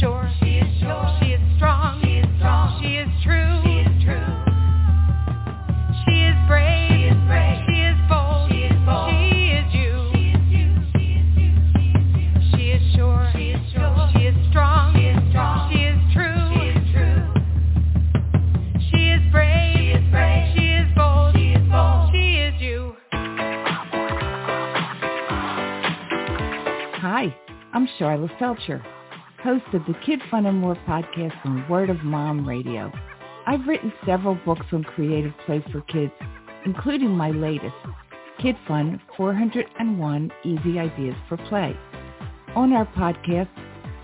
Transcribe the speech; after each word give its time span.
sure. 0.00 0.32
She 0.40 0.56
is 0.56 0.80
sure. 0.80 1.18
She 1.20 1.26
is 1.36 1.40
strong. 1.56 2.00
She 2.02 2.16
is 2.16 2.26
strong. 2.38 2.80
She 2.80 2.96
is 2.96 3.08
true. 3.22 3.60
She 3.64 3.84
is 3.84 3.92
true. 4.02 4.32
She 6.04 6.24
is 6.24 6.36
brave. 6.48 6.88
She 6.88 7.04
is 7.04 7.20
brave. 7.28 7.60
She 7.68 7.84
is 7.84 7.98
bold. 8.08 8.50
She 8.50 8.64
is 8.64 8.78
bold. 8.88 9.12
She 9.12 9.52
is 9.60 9.68
you. 9.76 9.92
She 12.56 12.64
is 12.72 12.82
sure. 12.96 13.28
She 13.36 13.52
is 13.52 13.60
sure. 13.72 14.08
She 14.16 14.24
is 14.24 14.36
strong. 14.48 14.96
She 14.96 15.04
is 15.04 15.20
strong. 15.28 15.68
She 15.70 15.84
is 15.84 16.00
true. 16.16 16.48
She 16.56 16.64
is 16.72 16.80
true. 16.96 17.20
She 18.88 19.00
is 19.12 19.22
brave. 19.30 19.76
She 19.76 19.92
is 19.92 20.04
brave. 20.10 20.48
She 20.56 20.64
is 20.80 20.88
bold. 20.96 21.36
She 21.36 21.52
is 21.52 21.64
bold. 21.68 22.08
She 22.12 22.40
is 22.40 22.56
you. 22.60 22.96
Hi, 27.04 27.34
I'm 27.74 27.86
Sharla 27.98 28.28
Feldscher, 28.38 28.82
host 29.42 29.64
of 29.72 29.82
the 29.86 29.94
Kid 30.04 30.20
Fun 30.30 30.44
and 30.44 30.58
More 30.58 30.76
podcast 30.86 31.34
on 31.46 31.66
Word 31.68 31.88
of 31.88 32.02
Mom 32.04 32.46
Radio. 32.46 32.92
I've 33.46 33.66
written 33.66 33.92
several 34.04 34.34
books 34.34 34.66
on 34.70 34.84
creative 34.84 35.32
play 35.46 35.64
for 35.72 35.80
kids, 35.82 36.12
including 36.66 37.10
my 37.10 37.30
latest, 37.30 37.74
Kid 38.40 38.56
Fun 38.68 39.00
401 39.16 40.30
Easy 40.44 40.78
Ideas 40.78 41.14
for 41.28 41.38
Play. 41.48 41.74
On 42.54 42.72
our 42.74 42.84
podcast, 42.86 43.48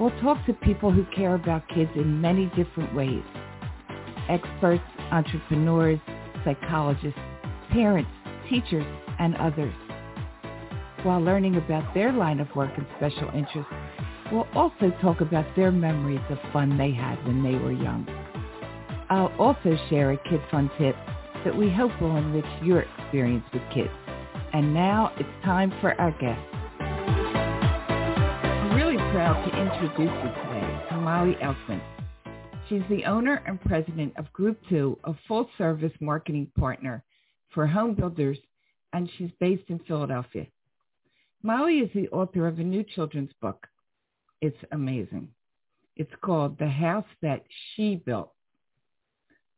we'll 0.00 0.18
talk 0.22 0.44
to 0.46 0.54
people 0.54 0.90
who 0.90 1.04
care 1.14 1.34
about 1.34 1.68
kids 1.68 1.90
in 1.96 2.20
many 2.20 2.46
different 2.56 2.94
ways. 2.94 3.22
Experts, 4.30 4.82
entrepreneurs, 5.10 6.00
psychologists, 6.44 7.20
parents, 7.70 8.10
teachers, 8.48 8.86
and 9.18 9.36
others. 9.36 9.74
While 11.02 11.20
learning 11.20 11.56
about 11.56 11.92
their 11.92 12.12
line 12.12 12.40
of 12.40 12.48
work 12.56 12.72
and 12.76 12.86
special 12.96 13.28
interests, 13.34 13.72
we'll 14.32 14.48
also 14.54 14.90
talk 15.00 15.20
about 15.20 15.44
their 15.56 15.70
memories 15.70 16.20
of 16.30 16.38
fun 16.52 16.76
they 16.78 16.92
had 16.92 17.24
when 17.26 17.42
they 17.42 17.56
were 17.58 17.72
young. 17.72 18.06
I'll 19.08 19.32
also 19.38 19.76
share 19.88 20.12
a 20.12 20.16
Kid 20.28 20.40
Fun 20.50 20.70
tip 20.78 20.96
that 21.44 21.56
we 21.56 21.70
hope 21.70 21.92
will 22.00 22.16
enrich 22.16 22.44
your 22.62 22.80
experience 22.82 23.44
with 23.52 23.62
kids. 23.72 23.90
And 24.52 24.74
now 24.74 25.12
it's 25.16 25.44
time 25.44 25.72
for 25.80 25.92
our 26.00 26.10
guest. 26.12 26.40
I'm 28.60 28.74
really 28.74 28.96
proud 28.96 29.44
to 29.44 29.50
introduce 29.60 29.98
you 29.98 30.30
today 30.42 30.86
to 30.90 30.96
Mollie 30.96 31.36
Elkman. 31.42 31.80
She's 32.68 32.82
the 32.90 33.04
owner 33.04 33.42
and 33.46 33.60
president 33.60 34.16
of 34.16 34.32
Group 34.32 34.58
2, 34.68 34.98
a 35.04 35.14
full-service 35.28 35.92
marketing 36.00 36.50
partner 36.58 37.04
for 37.50 37.64
home 37.66 37.94
builders, 37.94 38.38
and 38.92 39.08
she's 39.16 39.30
based 39.38 39.68
in 39.68 39.78
Philadelphia. 39.86 40.46
Mollie 41.44 41.78
is 41.78 41.90
the 41.94 42.08
author 42.08 42.48
of 42.48 42.58
a 42.58 42.64
new 42.64 42.82
children's 42.82 43.30
book. 43.40 43.68
It's 44.40 44.56
amazing. 44.72 45.28
It's 45.96 46.12
called 46.20 46.58
The 46.58 46.68
House 46.68 47.06
That 47.22 47.44
She 47.74 47.96
Built. 47.96 48.32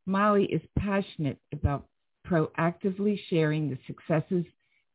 Mollie 0.06 0.46
is 0.46 0.62
passionate 0.78 1.38
about 1.52 1.86
proactively 2.26 3.18
sharing 3.28 3.68
the 3.68 3.78
successes 3.86 4.44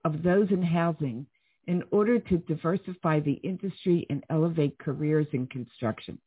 of 0.05 0.23
those 0.23 0.49
in 0.51 0.61
housing 0.61 1.25
in 1.67 1.83
order 1.91 2.19
to 2.19 2.37
diversify 2.39 3.19
the 3.19 3.39
industry 3.43 4.05
and 4.09 4.23
elevate 4.29 4.77
careers 4.79 5.27
in 5.33 5.47
construction. 5.47 6.17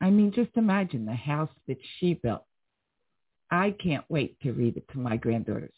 I 0.00 0.10
mean, 0.10 0.32
just 0.32 0.50
imagine 0.56 1.06
the 1.06 1.14
house 1.14 1.50
that 1.68 1.78
she 1.98 2.14
built. 2.14 2.44
I 3.50 3.74
can't 3.82 4.04
wait 4.08 4.38
to 4.40 4.52
read 4.52 4.76
it 4.76 4.88
to 4.92 4.98
my 4.98 5.16
granddaughters. 5.16 5.72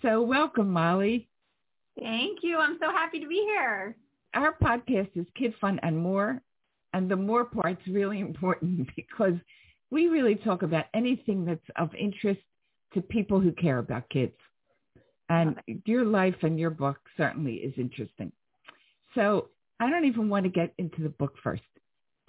So 0.00 0.22
welcome, 0.22 0.70
Mollie. 0.70 1.28
Thank 1.98 2.38
you. 2.42 2.58
I'm 2.58 2.78
so 2.80 2.90
happy 2.90 3.20
to 3.20 3.28
be 3.28 3.44
here. 3.46 3.94
Our 4.34 4.56
podcast 4.62 5.10
is 5.14 5.26
Kid 5.36 5.54
Fun 5.60 5.78
and 5.82 5.98
More, 5.98 6.40
and 6.94 7.10
the 7.10 7.16
more 7.16 7.44
part's 7.44 7.86
really 7.86 8.20
important 8.28 8.88
because 8.96 9.34
we 9.90 10.06
really 10.08 10.36
talk 10.36 10.62
about 10.62 10.86
anything 10.94 11.44
that's 11.44 11.60
of 11.76 11.94
interest 11.94 12.40
to 12.94 13.02
people 13.02 13.40
who 13.40 13.52
care 13.52 13.78
about 13.78 14.08
kids. 14.08 14.32
And 15.28 15.56
your 15.86 16.04
life 16.04 16.34
and 16.42 16.58
your 16.58 16.70
book 16.70 16.98
certainly 17.16 17.54
is 17.54 17.72
interesting. 17.76 18.32
So 19.14 19.48
I 19.80 19.90
don't 19.90 20.04
even 20.04 20.28
want 20.28 20.44
to 20.44 20.50
get 20.50 20.74
into 20.78 21.02
the 21.02 21.08
book 21.08 21.34
first. 21.42 21.62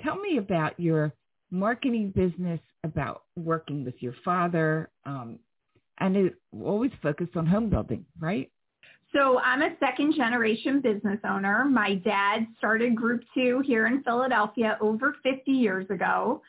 Tell 0.01 0.15
me 0.17 0.37
about 0.37 0.79
your 0.79 1.13
marketing 1.51 2.11
business, 2.15 2.59
about 2.83 3.23
working 3.35 3.85
with 3.85 3.95
your 3.99 4.15
father, 4.25 4.89
um, 5.05 5.39
and 5.99 6.15
it 6.15 6.35
always 6.61 6.91
focused 7.01 7.35
on 7.35 7.45
home 7.45 7.69
building, 7.69 8.05
right? 8.19 8.51
So 9.13 9.37
I'm 9.39 9.61
a 9.61 9.69
second 9.79 10.15
generation 10.15 10.81
business 10.81 11.19
owner. 11.23 11.65
My 11.65 11.95
dad 11.95 12.47
started 12.57 12.95
Group 12.95 13.21
2 13.35 13.61
here 13.63 13.85
in 13.85 14.01
Philadelphia 14.01 14.75
over 14.81 15.15
50 15.21 15.51
years 15.51 15.85
ago. 15.91 16.41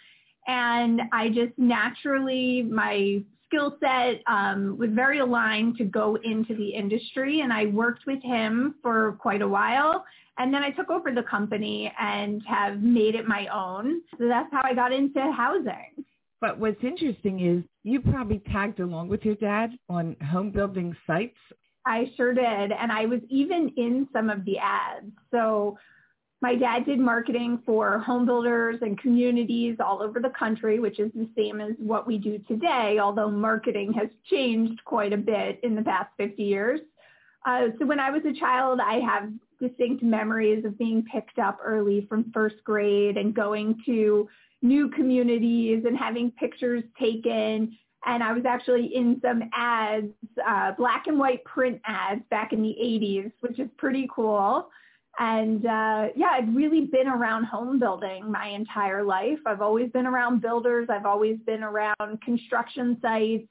And 0.46 1.02
I 1.12 1.28
just 1.28 1.52
naturally, 1.58 2.62
my 2.62 3.22
skill 3.46 3.76
set 3.80 4.22
um, 4.26 4.78
was 4.78 4.88
very 4.92 5.18
aligned 5.18 5.76
to 5.76 5.84
go 5.84 6.16
into 6.24 6.54
the 6.54 6.70
industry. 6.70 7.40
And 7.40 7.52
I 7.52 7.66
worked 7.66 8.06
with 8.06 8.22
him 8.22 8.76
for 8.82 9.12
quite 9.20 9.42
a 9.42 9.48
while. 9.48 10.02
And 10.38 10.52
then 10.52 10.62
I 10.62 10.70
took 10.70 10.90
over 10.90 11.12
the 11.12 11.22
company 11.22 11.92
and 12.00 12.42
have 12.46 12.80
made 12.80 13.14
it 13.14 13.28
my 13.28 13.46
own. 13.48 14.00
So 14.18 14.26
that's 14.26 14.50
how 14.50 14.62
I 14.64 14.74
got 14.74 14.90
into 14.90 15.20
housing. 15.36 16.04
But 16.40 16.58
what's 16.58 16.82
interesting 16.82 17.40
is 17.40 17.62
you 17.82 18.00
probably 18.00 18.42
tagged 18.50 18.80
along 18.80 19.08
with 19.08 19.22
your 19.24 19.36
dad 19.36 19.70
on 19.90 20.16
home 20.30 20.50
building 20.50 20.96
sites 21.06 21.36
I 21.86 22.10
sure 22.16 22.34
did. 22.34 22.72
And 22.72 22.90
I 22.90 23.06
was 23.06 23.20
even 23.28 23.72
in 23.76 24.08
some 24.12 24.30
of 24.30 24.44
the 24.44 24.58
ads. 24.58 25.12
So 25.30 25.78
my 26.40 26.54
dad 26.54 26.84
did 26.84 26.98
marketing 26.98 27.62
for 27.64 27.98
home 28.00 28.26
builders 28.26 28.78
and 28.82 28.98
communities 28.98 29.76
all 29.80 30.02
over 30.02 30.20
the 30.20 30.32
country, 30.38 30.78
which 30.78 30.98
is 30.98 31.10
the 31.14 31.28
same 31.36 31.60
as 31.60 31.72
what 31.78 32.06
we 32.06 32.18
do 32.18 32.38
today, 32.46 32.98
although 32.98 33.30
marketing 33.30 33.92
has 33.94 34.08
changed 34.30 34.84
quite 34.84 35.12
a 35.12 35.16
bit 35.16 35.60
in 35.62 35.74
the 35.74 35.82
past 35.82 36.10
50 36.18 36.42
years. 36.42 36.80
Uh, 37.46 37.68
so 37.78 37.86
when 37.86 38.00
I 38.00 38.10
was 38.10 38.22
a 38.26 38.38
child, 38.38 38.80
I 38.80 39.00
have 39.00 39.30
distinct 39.60 40.02
memories 40.02 40.64
of 40.64 40.78
being 40.78 41.04
picked 41.10 41.38
up 41.38 41.58
early 41.62 42.06
from 42.08 42.30
first 42.32 42.56
grade 42.64 43.16
and 43.16 43.34
going 43.34 43.80
to 43.86 44.28
new 44.62 44.88
communities 44.90 45.84
and 45.86 45.96
having 45.96 46.30
pictures 46.32 46.82
taken 46.98 47.76
and 48.06 48.22
I 48.22 48.32
was 48.32 48.44
actually 48.46 48.94
in 48.94 49.20
some 49.22 49.42
ads, 49.54 50.08
uh, 50.46 50.72
black 50.72 51.06
and 51.06 51.18
white 51.18 51.44
print 51.44 51.80
ads 51.84 52.22
back 52.30 52.52
in 52.52 52.62
the 52.62 52.76
80s, 52.80 53.32
which 53.40 53.58
is 53.58 53.68
pretty 53.78 54.08
cool. 54.14 54.68
And 55.18 55.64
uh, 55.64 56.08
yeah, 56.16 56.32
I've 56.32 56.54
really 56.54 56.82
been 56.82 57.06
around 57.06 57.44
home 57.44 57.78
building 57.78 58.30
my 58.30 58.48
entire 58.48 59.02
life. 59.02 59.38
I've 59.46 59.62
always 59.62 59.90
been 59.92 60.06
around 60.06 60.42
builders. 60.42 60.88
I've 60.90 61.06
always 61.06 61.38
been 61.46 61.62
around 61.62 62.20
construction 62.24 62.98
sites. 63.00 63.46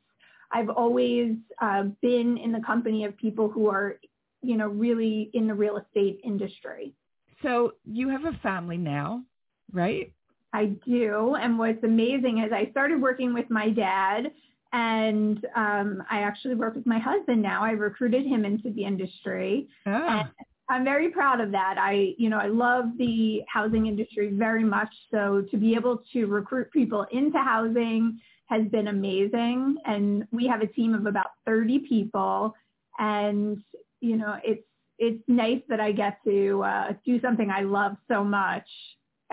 I've 0.52 0.69
always 0.69 1.36
uh, 1.62 1.84
been 2.02 2.38
in 2.38 2.52
the 2.52 2.59
company 2.59 3.06
of 3.06 3.18
people 3.18 3.50
who 3.50 3.69
are, 3.69 3.97
you 4.42 4.58
know, 4.58 4.68
really 4.68 5.31
in 5.34 5.47
the 5.47 5.53
real 5.53 5.78
estate 5.78 6.19
industry. 6.24 6.94
So 7.42 7.74
you 7.86 8.09
have 8.09 8.25
a 8.25 8.38
family 8.44 8.78
now, 8.78 9.24
right? 9.72 10.13
I 10.53 10.68
do. 10.86 11.36
And 11.36 11.58
what's 11.58 11.84
amazing 11.84 12.44
is 12.46 12.52
I 12.53 12.69
started 12.69 13.02
working 13.02 13.34
with 13.34 13.50
my 13.50 13.69
dad 13.69 14.31
and 14.72 15.46
um, 15.56 16.03
I 16.09 16.19
actually 16.19 16.56
work 16.56 16.75
with 16.75 16.86
my 16.86 17.00
husband 17.00 17.41
now. 17.41 17.64
I 17.64 17.72
recruited 17.72 18.25
him 18.25 18.46
into 18.46 18.72
the 18.72 18.86
industry. 18.86 19.68
Oh. 19.88 19.92
And 19.92 20.30
I'm 20.69 20.84
very 20.84 21.09
proud 21.09 21.42
of 21.42 21.52
that. 21.52 21.75
I, 21.78 22.13
you 22.18 22.30
know, 22.30 22.38
I 22.38 22.47
love 22.47 22.86
the 22.97 23.42
housing 23.47 23.88
industry 23.88 24.31
very 24.31 24.63
much. 24.63 24.90
So 25.12 25.44
to 25.52 25.58
be 25.58 25.75
able 25.75 26.03
to 26.13 26.25
recruit 26.25 26.72
people 26.72 27.06
into 27.12 27.38
housing 27.40 28.19
has 28.46 28.63
been 28.72 28.88
amazing. 28.88 29.78
And 29.86 30.28
we 30.31 30.47
have 30.47 30.62
a 30.62 30.68
team 30.68 30.94
of 30.94 31.06
about 31.06 31.31
30 31.46 31.80
people. 31.80 32.53
And, 33.00 33.62
you 34.02 34.18
know, 34.18 34.38
it's, 34.44 34.63
it's 35.00 35.24
nice 35.28 35.62
that 35.69 35.80
I 35.80 35.92
get 35.92 36.18
to 36.25 36.63
uh, 36.63 36.94
do 37.06 37.19
something 37.22 37.50
I 37.50 37.62
love 37.62 37.97
so 38.08 38.24
much 38.24 38.68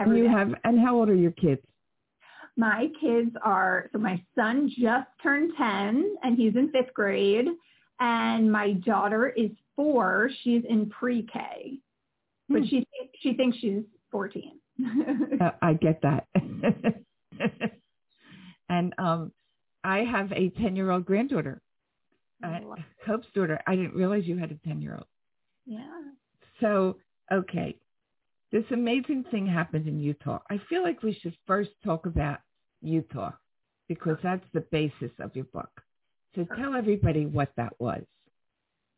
and 0.00 0.18
you 0.18 0.28
have, 0.28 0.54
and 0.64 0.78
how 0.80 0.96
old 0.96 1.08
are 1.08 1.14
your 1.14 1.32
kids? 1.32 1.60
My 2.56 2.88
kids 3.00 3.30
are, 3.42 3.88
so 3.92 3.98
my 3.98 4.22
son 4.34 4.68
just 4.68 5.06
turned 5.22 5.52
10 5.56 6.16
and 6.22 6.36
he's 6.36 6.56
in 6.56 6.70
fifth 6.70 6.92
grade. 6.94 7.46
And 8.00 8.50
my 8.50 8.72
daughter 8.72 9.28
is 9.28 9.50
four. 9.76 10.30
She's 10.42 10.62
in 10.68 10.88
pre-K. 10.90 11.78
But 12.48 12.62
hmm. 12.62 12.66
she, 12.66 12.86
she 13.20 13.34
thinks 13.34 13.58
she's 13.58 13.82
14. 14.10 14.52
uh, 15.40 15.50
I 15.62 15.74
get 15.74 16.00
that. 16.02 16.26
and 18.68 18.94
um, 18.98 19.32
I 19.84 19.98
have 19.98 20.32
a 20.32 20.50
10-year-old 20.50 21.04
granddaughter. 21.04 21.60
Uh, 22.42 22.58
Hope's 23.06 23.26
daughter. 23.34 23.60
I 23.66 23.76
didn't 23.76 23.94
realize 23.94 24.24
you 24.24 24.38
had 24.38 24.50
a 24.50 24.68
10-year-old. 24.68 25.04
Yeah. 25.66 25.86
So, 26.60 26.96
okay 27.30 27.76
this 28.52 28.64
amazing 28.72 29.24
thing 29.30 29.46
happened 29.46 29.86
in 29.86 30.00
Utah. 30.00 30.40
I 30.50 30.60
feel 30.68 30.82
like 30.82 31.02
we 31.02 31.14
should 31.14 31.36
first 31.46 31.70
talk 31.84 32.06
about 32.06 32.38
Utah 32.82 33.32
because 33.88 34.16
that's 34.22 34.44
the 34.52 34.60
basis 34.72 35.10
of 35.20 35.34
your 35.34 35.46
book. 35.46 35.70
So 36.34 36.46
tell 36.56 36.74
everybody 36.74 37.26
what 37.26 37.50
that 37.56 37.72
was. 37.78 38.02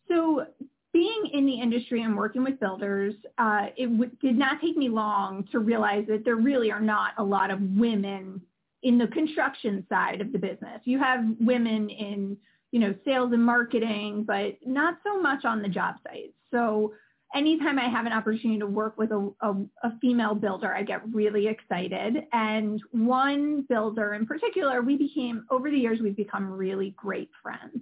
So 0.08 0.46
being 0.92 1.30
in 1.32 1.46
the 1.46 1.60
industry 1.60 2.02
and 2.02 2.16
working 2.16 2.44
with 2.44 2.60
builders, 2.60 3.14
uh, 3.38 3.66
it 3.76 3.86
w- 3.86 4.10
did 4.20 4.36
not 4.36 4.60
take 4.60 4.76
me 4.76 4.88
long 4.88 5.48
to 5.52 5.58
realize 5.58 6.04
that 6.08 6.24
there 6.24 6.36
really 6.36 6.70
are 6.70 6.80
not 6.80 7.12
a 7.18 7.24
lot 7.24 7.50
of 7.50 7.60
women 7.60 8.40
in 8.82 8.98
the 8.98 9.06
construction 9.08 9.86
side 9.88 10.20
of 10.20 10.32
the 10.32 10.38
business. 10.38 10.80
You 10.84 10.98
have 10.98 11.24
women 11.40 11.88
in, 11.88 12.36
you 12.72 12.80
know, 12.80 12.94
sales 13.04 13.32
and 13.32 13.42
marketing, 13.42 14.24
but 14.26 14.58
not 14.66 14.98
so 15.04 15.20
much 15.20 15.44
on 15.44 15.62
the 15.62 15.68
job 15.68 15.94
sites. 16.06 16.34
So 16.50 16.92
anytime 17.34 17.78
I 17.78 17.88
have 17.88 18.06
an 18.06 18.12
opportunity 18.12 18.60
to 18.60 18.66
work 18.66 18.98
with 18.98 19.10
a, 19.10 19.30
a, 19.40 19.54
a, 19.82 19.98
female 20.00 20.34
builder, 20.34 20.74
I 20.74 20.82
get 20.82 21.02
really 21.12 21.46
excited. 21.48 22.26
And 22.32 22.80
one 22.90 23.66
builder 23.68 24.14
in 24.14 24.26
particular, 24.26 24.82
we 24.82 24.96
became, 24.96 25.44
over 25.50 25.70
the 25.70 25.76
years, 25.76 26.00
we've 26.00 26.16
become 26.16 26.50
really 26.50 26.94
great 26.96 27.30
friends 27.42 27.80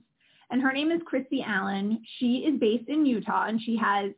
and 0.51 0.61
her 0.61 0.73
name 0.73 0.91
is 0.91 1.01
Christy 1.05 1.43
Allen. 1.47 2.03
She 2.19 2.39
is 2.39 2.59
based 2.59 2.89
in 2.89 3.07
Utah 3.07 3.47
and 3.47 3.61
she 3.63 3.77
has 3.77 4.11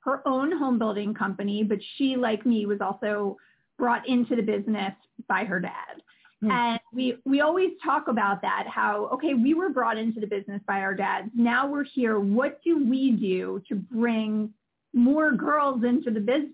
her 0.00 0.26
own 0.26 0.56
home 0.56 0.78
building 0.78 1.14
company, 1.14 1.64
but 1.64 1.78
she, 1.96 2.16
like 2.16 2.46
me, 2.46 2.66
was 2.66 2.80
also 2.80 3.36
brought 3.78 4.08
into 4.08 4.36
the 4.36 4.42
business 4.42 4.92
by 5.28 5.44
her 5.44 5.60
dad. 5.60 6.02
Mm. 6.42 6.50
And 6.50 6.80
we, 6.92 7.16
we 7.24 7.40
always 7.40 7.70
talk 7.82 8.08
about 8.08 8.42
that, 8.42 8.66
how, 8.68 9.06
okay, 9.14 9.34
we 9.34 9.54
were 9.54 9.70
brought 9.70 9.98
into 9.98 10.20
the 10.20 10.26
business 10.26 10.60
by 10.66 10.80
our 10.80 10.94
dads. 10.94 11.30
Now 11.34 11.66
we're 11.66 11.84
here. 11.84 12.20
What 12.20 12.62
do 12.62 12.84
we 12.84 13.12
do 13.12 13.62
to 13.68 13.74
bring 13.74 14.52
more 14.94 15.32
girls 15.32 15.84
into 15.84 16.10
the 16.10 16.20
business? 16.20 16.52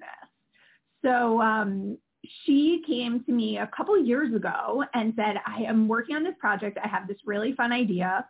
So 1.04 1.40
um, 1.40 1.98
she 2.44 2.82
came 2.86 3.22
to 3.24 3.32
me 3.32 3.58
a 3.58 3.70
couple 3.76 3.98
years 4.02 4.34
ago 4.34 4.84
and 4.94 5.12
said, 5.16 5.36
I 5.46 5.62
am 5.62 5.88
working 5.88 6.16
on 6.16 6.24
this 6.24 6.34
project. 6.38 6.78
I 6.82 6.88
have 6.88 7.06
this 7.06 7.18
really 7.26 7.52
fun 7.54 7.72
idea 7.72 8.26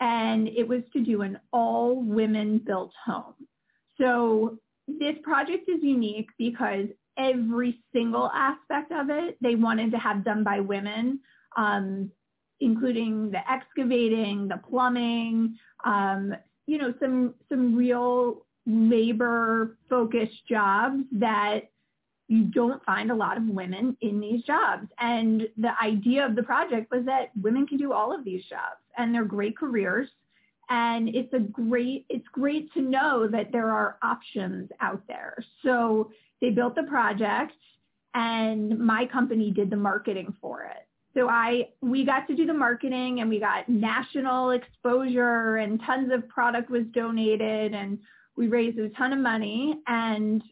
and 0.00 0.48
it 0.48 0.66
was 0.66 0.82
to 0.92 1.02
do 1.02 1.22
an 1.22 1.38
all 1.52 2.02
women 2.02 2.58
built 2.58 2.92
home. 3.04 3.34
So 4.00 4.58
this 4.86 5.16
project 5.22 5.68
is 5.68 5.82
unique 5.82 6.28
because 6.38 6.86
every 7.18 7.82
single 7.92 8.30
aspect 8.32 8.92
of 8.92 9.10
it 9.10 9.36
they 9.40 9.56
wanted 9.56 9.90
to 9.90 9.98
have 9.98 10.24
done 10.24 10.44
by 10.44 10.60
women, 10.60 11.20
um, 11.56 12.10
including 12.60 13.30
the 13.30 13.40
excavating, 13.50 14.48
the 14.48 14.60
plumbing, 14.68 15.56
um, 15.84 16.34
you 16.66 16.78
know, 16.78 16.94
some 17.00 17.34
some 17.48 17.74
real 17.74 18.46
labor 18.68 19.76
focused 19.88 20.46
jobs 20.46 21.02
that 21.12 21.70
you 22.28 22.44
don't 22.44 22.84
find 22.84 23.10
a 23.10 23.14
lot 23.14 23.38
of 23.38 23.44
women 23.44 23.96
in 24.02 24.20
these 24.20 24.44
jobs. 24.44 24.86
And 24.98 25.48
the 25.56 25.72
idea 25.82 26.26
of 26.26 26.36
the 26.36 26.42
project 26.42 26.90
was 26.90 27.06
that 27.06 27.30
women 27.40 27.66
can 27.66 27.78
do 27.78 27.92
all 27.92 28.14
of 28.14 28.24
these 28.24 28.44
jobs 28.44 28.82
and 28.98 29.14
they're 29.14 29.24
great 29.24 29.56
careers. 29.56 30.08
And 30.68 31.08
it's 31.08 31.32
a 31.32 31.38
great, 31.38 32.04
it's 32.10 32.28
great 32.30 32.70
to 32.74 32.82
know 32.82 33.26
that 33.26 33.50
there 33.50 33.70
are 33.70 33.96
options 34.02 34.68
out 34.82 35.02
there. 35.08 35.42
So 35.62 36.10
they 36.42 36.50
built 36.50 36.74
the 36.74 36.82
project 36.82 37.54
and 38.12 38.78
my 38.78 39.06
company 39.06 39.50
did 39.50 39.70
the 39.70 39.76
marketing 39.76 40.34
for 40.42 40.64
it. 40.64 40.86
So 41.14 41.30
I, 41.30 41.70
we 41.80 42.04
got 42.04 42.26
to 42.26 42.36
do 42.36 42.44
the 42.44 42.52
marketing 42.52 43.20
and 43.20 43.30
we 43.30 43.40
got 43.40 43.66
national 43.70 44.50
exposure 44.50 45.56
and 45.56 45.80
tons 45.86 46.12
of 46.12 46.28
product 46.28 46.68
was 46.68 46.84
donated 46.92 47.72
and 47.72 47.98
we 48.38 48.46
raised 48.46 48.78
a 48.78 48.88
ton 48.90 49.12
of 49.12 49.18
money 49.18 49.74
and 49.88 50.42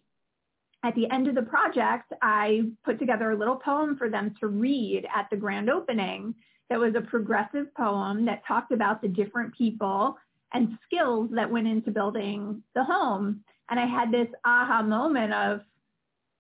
at 0.82 0.94
the 0.94 1.10
end 1.10 1.28
of 1.28 1.34
the 1.34 1.42
project, 1.42 2.12
I 2.20 2.62
put 2.84 2.98
together 2.98 3.30
a 3.30 3.36
little 3.36 3.56
poem 3.56 3.96
for 3.96 4.08
them 4.10 4.34
to 4.40 4.48
read 4.48 5.06
at 5.14 5.28
the 5.30 5.36
grand 5.36 5.70
opening 5.70 6.34
that 6.68 6.78
was 6.78 6.94
a 6.96 7.00
progressive 7.00 7.72
poem 7.74 8.26
that 8.26 8.42
talked 8.46 8.72
about 8.72 9.00
the 9.00 9.08
different 9.08 9.56
people 9.56 10.16
and 10.52 10.76
skills 10.84 11.30
that 11.32 11.50
went 11.50 11.66
into 11.66 11.90
building 11.90 12.62
the 12.74 12.84
home. 12.84 13.40
And 13.70 13.80
I 13.80 13.86
had 13.86 14.12
this 14.12 14.28
aha 14.44 14.82
moment 14.82 15.32
of, 15.32 15.60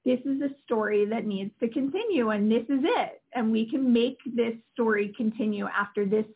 this 0.04 0.20
is 0.20 0.40
a 0.42 0.50
story 0.64 1.06
that 1.06 1.26
needs 1.26 1.50
to 1.60 1.68
continue 1.68 2.30
and 2.30 2.50
this 2.50 2.64
is 2.64 2.80
it. 2.82 3.20
And 3.34 3.50
we 3.50 3.68
can 3.68 3.92
make 3.92 4.18
this 4.34 4.54
story 4.72 5.12
continue 5.16 5.66
after 5.66 6.04
this 6.06 6.26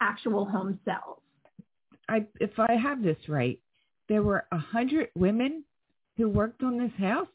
actual 0.00 0.44
home 0.44 0.80
sells. 0.84 1.20
I, 2.08 2.26
if 2.40 2.58
I 2.58 2.72
have 2.74 3.02
this 3.02 3.28
right, 3.28 3.60
there 4.08 4.22
were 4.22 4.46
a 4.52 4.58
hundred 4.58 5.08
women 5.14 5.64
who 6.16 6.28
worked 6.28 6.62
on 6.62 6.78
this 6.78 6.92
house? 6.98 7.28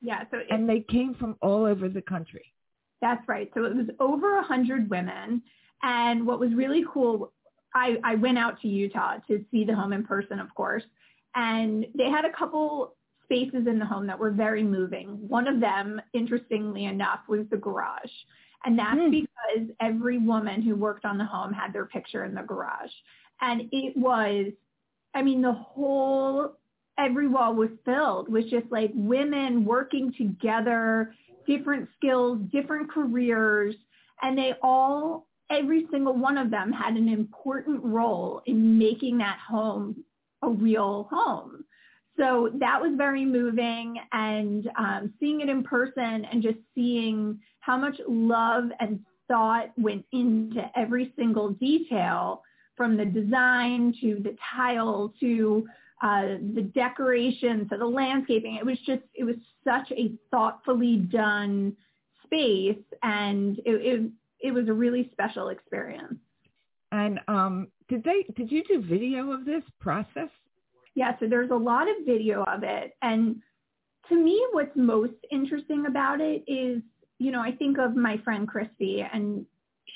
Yeah. 0.00 0.24
So 0.30 0.38
it, 0.38 0.46
and 0.50 0.68
they 0.68 0.80
came 0.80 1.14
from 1.14 1.36
all 1.40 1.64
over 1.64 1.88
the 1.88 2.02
country. 2.02 2.52
That's 3.00 3.26
right. 3.28 3.50
So 3.54 3.64
it 3.64 3.74
was 3.74 3.86
over 4.00 4.38
a 4.38 4.42
hundred 4.42 4.88
women. 4.90 5.42
And 5.82 6.26
what 6.26 6.40
was 6.40 6.54
really 6.54 6.84
cool, 6.92 7.32
I, 7.74 7.96
I 8.02 8.14
went 8.14 8.38
out 8.38 8.60
to 8.62 8.68
Utah 8.68 9.16
to 9.28 9.44
see 9.50 9.64
the 9.64 9.74
home 9.74 9.92
in 9.92 10.04
person, 10.04 10.40
of 10.40 10.54
course. 10.54 10.84
And 11.34 11.86
they 11.94 12.08
had 12.10 12.24
a 12.24 12.32
couple 12.32 12.94
spaces 13.24 13.66
in 13.66 13.78
the 13.78 13.84
home 13.84 14.06
that 14.06 14.18
were 14.18 14.30
very 14.30 14.62
moving. 14.62 15.28
One 15.28 15.48
of 15.48 15.60
them, 15.60 16.00
interestingly 16.12 16.84
enough, 16.84 17.20
was 17.28 17.40
the 17.50 17.56
garage. 17.56 18.10
And 18.64 18.78
that's 18.78 18.96
mm. 18.96 19.10
because 19.10 19.68
every 19.80 20.18
woman 20.18 20.62
who 20.62 20.74
worked 20.76 21.04
on 21.04 21.18
the 21.18 21.24
home 21.24 21.52
had 21.52 21.72
their 21.72 21.86
picture 21.86 22.24
in 22.24 22.34
the 22.34 22.42
garage. 22.42 22.92
And 23.40 23.62
it 23.72 23.96
was, 23.96 24.52
I 25.14 25.22
mean, 25.22 25.42
the 25.42 25.52
whole 25.52 26.56
every 26.98 27.28
wall 27.28 27.54
was 27.54 27.70
filled 27.84 28.28
with 28.30 28.48
just 28.50 28.70
like 28.70 28.90
women 28.94 29.64
working 29.64 30.12
together, 30.16 31.14
different 31.46 31.88
skills, 31.96 32.38
different 32.52 32.90
careers, 32.90 33.74
and 34.22 34.38
they 34.38 34.54
all, 34.62 35.26
every 35.50 35.86
single 35.90 36.16
one 36.16 36.38
of 36.38 36.50
them 36.50 36.72
had 36.72 36.94
an 36.94 37.08
important 37.08 37.82
role 37.82 38.42
in 38.46 38.78
making 38.78 39.18
that 39.18 39.38
home 39.38 40.04
a 40.42 40.48
real 40.48 41.08
home. 41.10 41.64
So 42.16 42.50
that 42.60 42.80
was 42.80 42.92
very 42.96 43.24
moving 43.24 43.98
and 44.12 44.70
um, 44.78 45.12
seeing 45.18 45.40
it 45.40 45.48
in 45.48 45.64
person 45.64 46.24
and 46.30 46.42
just 46.42 46.58
seeing 46.74 47.40
how 47.58 47.76
much 47.76 48.00
love 48.06 48.64
and 48.78 49.00
thought 49.26 49.70
went 49.76 50.04
into 50.12 50.62
every 50.76 51.12
single 51.16 51.50
detail 51.50 52.42
from 52.76 52.96
the 52.96 53.04
design 53.04 53.94
to 54.00 54.20
the 54.22 54.36
tile 54.54 55.12
to 55.20 55.66
uh, 56.02 56.36
the 56.54 56.70
decoration 56.74 57.68
to 57.68 57.78
the 57.78 57.86
landscaping. 57.86 58.56
It 58.56 58.66
was 58.66 58.78
just, 58.86 59.02
it 59.14 59.24
was 59.24 59.36
such 59.62 59.90
a 59.92 60.12
thoughtfully 60.30 60.96
done 60.96 61.76
space 62.24 62.82
and 63.02 63.58
it, 63.60 63.70
it, 63.70 64.10
it 64.40 64.52
was 64.52 64.68
a 64.68 64.72
really 64.72 65.08
special 65.12 65.48
experience. 65.48 66.16
And 66.92 67.20
um, 67.28 67.68
did 67.88 68.04
they, 68.04 68.26
did 68.36 68.52
you 68.52 68.62
do 68.64 68.82
video 68.82 69.32
of 69.32 69.44
this 69.44 69.62
process? 69.80 70.28
Yeah, 70.94 71.18
so 71.18 71.26
there's 71.26 71.50
a 71.50 71.56
lot 71.56 71.88
of 71.88 72.04
video 72.04 72.44
of 72.44 72.62
it. 72.62 72.96
And 73.02 73.36
to 74.08 74.14
me, 74.14 74.44
what's 74.52 74.76
most 74.76 75.14
interesting 75.32 75.86
about 75.86 76.20
it 76.20 76.44
is, 76.46 76.82
you 77.18 77.30
know, 77.30 77.40
I 77.40 77.52
think 77.52 77.78
of 77.78 77.96
my 77.96 78.18
friend 78.18 78.46
Christy 78.46 79.04
and 79.12 79.46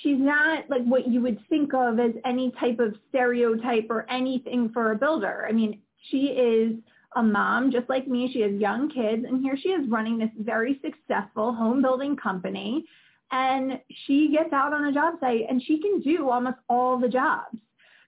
she's 0.02 0.18
not 0.18 0.68
like 0.70 0.84
what 0.84 1.08
you 1.08 1.20
would 1.20 1.38
think 1.48 1.74
of 1.74 1.98
as 1.98 2.12
any 2.24 2.52
type 2.58 2.78
of 2.78 2.94
stereotype 3.08 3.86
or 3.90 4.08
anything 4.10 4.70
for 4.72 4.92
a 4.92 4.96
builder. 4.96 5.46
I 5.48 5.52
mean, 5.52 5.80
she 6.10 6.26
is 6.26 6.76
a 7.16 7.22
mom 7.22 7.70
just 7.70 7.88
like 7.88 8.06
me. 8.06 8.30
She 8.32 8.40
has 8.40 8.52
young 8.52 8.88
kids 8.90 9.24
and 9.26 9.42
here 9.42 9.56
she 9.56 9.70
is 9.70 9.88
running 9.88 10.18
this 10.18 10.30
very 10.38 10.80
successful 10.82 11.52
home 11.52 11.82
building 11.82 12.16
company 12.16 12.84
and 13.30 13.80
she 14.06 14.30
gets 14.32 14.52
out 14.52 14.72
on 14.72 14.86
a 14.86 14.92
job 14.92 15.14
site 15.20 15.46
and 15.48 15.62
she 15.62 15.80
can 15.80 16.00
do 16.00 16.30
almost 16.30 16.58
all 16.68 16.98
the 16.98 17.08
jobs. 17.08 17.56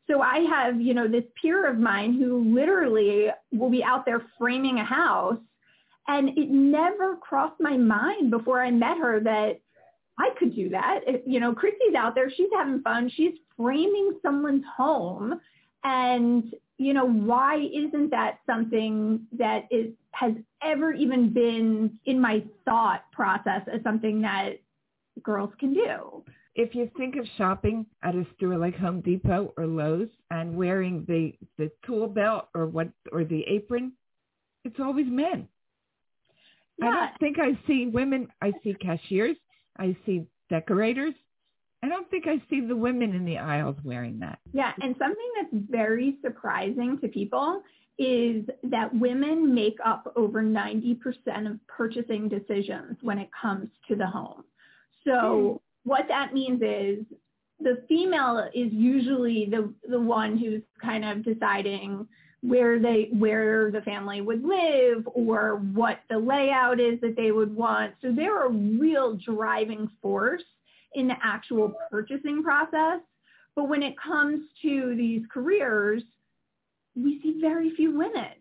So 0.07 0.23
I 0.23 0.39
have, 0.51 0.81
you 0.81 0.95
know, 0.95 1.07
this 1.07 1.25
peer 1.41 1.71
of 1.71 1.79
mine 1.79 2.19
who 2.19 2.55
literally 2.55 3.29
will 3.53 3.71
be 3.71 3.85
out 3.85 4.05
there 4.05 4.23
framing 4.39 4.79
a 4.79 4.85
house 4.85 5.39
and 6.09 6.31
it 6.31 6.51
never 6.51 7.17
crossed 7.17 7.61
my 7.61 7.77
mind 7.77 8.31
before 8.31 8.63
I 8.63 8.71
met 8.71 8.99
her 8.99 9.21
that 9.21 9.61
I 10.21 10.31
could 10.39 10.55
do 10.55 10.69
that. 10.71 11.01
It, 11.07 11.25
you 11.27 11.41
know, 11.41 11.55
Christy's 11.55 11.95
out 11.97 12.15
there, 12.15 12.31
she's 12.31 12.51
having 12.55 12.83
fun, 12.83 13.11
she's 13.17 13.35
framing 13.57 14.19
someone's 14.23 14.65
home 14.77 15.41
and 15.85 16.55
you 16.81 16.95
know, 16.95 17.05
why 17.05 17.57
isn't 17.57 18.11
that 18.11 18.39
something 18.47 19.27
that 19.39 19.69
is 19.71 19.89
has 20.13 20.33
ever 20.63 20.95
even 20.95 21.31
been 21.31 21.99
in 22.07 22.19
my 22.19 22.43
thought 22.65 23.05
process 23.13 23.61
as 23.71 23.83
something 23.83 24.23
that 24.23 24.61
girls 25.23 25.51
can 25.61 25.75
do? 25.75 26.25
If 26.55 26.75
you 26.75 26.91
think 26.97 27.17
of 27.17 27.27
shopping 27.37 27.85
at 28.03 28.15
a 28.15 28.27
store 28.37 28.57
like 28.57 28.77
Home 28.79 29.03
Depot 29.03 29.53
or 29.59 29.67
Lowe's 29.67 30.09
and 30.31 30.57
wearing 30.57 31.05
the 31.07 31.35
the 31.59 31.71
tool 31.87 32.09
belt 32.09 32.49
or 32.55 32.67
what 32.67 32.89
or 33.13 33.25
the 33.25 33.43
apron, 33.47 33.93
it's 34.65 34.81
always 34.81 35.07
men. 35.07 35.49
Yeah. 36.79 36.87
I 36.87 36.91
don't 36.93 37.19
think 37.21 37.37
I 37.39 37.59
see 37.67 37.89
women. 37.89 38.29
I 38.41 38.53
see 38.65 38.75
cashiers. 38.81 39.37
I 39.79 39.97
see 40.07 40.27
decorators. 40.49 41.15
I 41.83 41.89
don't 41.89 42.09
think 42.11 42.27
I 42.27 42.43
see 42.51 42.61
the 42.61 42.77
women 42.77 43.15
in 43.15 43.25
the 43.25 43.39
aisles 43.39 43.77
wearing 43.85 44.19
that. 44.21 44.39
Yeah, 44.53 44.73
and 44.83 44.95
something 44.99 45.31
that's 45.41 45.65
very 45.71 46.17
surprising 46.23 46.99
to 47.01 47.09
people 47.09 47.63
is 47.99 48.45
that 48.65 48.95
women 48.95 49.55
make 49.55 49.77
up 49.85 50.13
over 50.17 50.43
90% 50.43 50.97
of 51.51 51.59
purchasing 51.67 52.29
decisions 52.29 52.97
when 53.03 53.19
it 53.19 53.29
comes 53.41 53.69
to 53.89 53.95
the 53.95 54.07
home. 54.07 54.45
So 55.05 55.11
mm. 55.11 55.61
what 55.85 56.07
that 56.09 56.33
means 56.33 56.63
is 56.63 57.05
the 57.61 57.83
female 57.89 58.49
is 58.55 58.73
usually 58.73 59.47
the, 59.51 59.73
the 59.87 60.01
one 60.01 60.39
who's 60.39 60.63
kind 60.83 61.05
of 61.05 61.23
deciding, 61.23 62.07
where 62.43 62.79
they 62.79 63.11
where 63.13 63.71
the 63.71 63.83
family 63.83 64.21
would 64.21 64.43
live 64.43 65.07
or 65.15 65.57
what 65.75 66.01
the 66.09 66.19
layout 66.19 66.81
is 66.81 67.01
that 67.01 67.17
they 67.17 67.33
would 67.33 67.55
want. 67.55 67.93
So 68.01 68.13
they're 68.13 68.47
a 68.47 68.51
real 68.51 69.17
driving 69.17 69.91
force 70.01 70.43
in 70.95 71.09
the 71.09 71.17
actual 71.23 71.75
purchasing 71.91 72.43
process. 72.43 73.01
But 73.55 73.69
when 73.69 73.83
it 73.83 73.95
comes 73.99 74.41
to 74.63 74.95
these 74.97 75.23
careers, 75.33 76.03
we 76.97 77.21
see 77.23 77.41
very 77.41 77.75
few 77.75 77.97
women. 77.97 78.33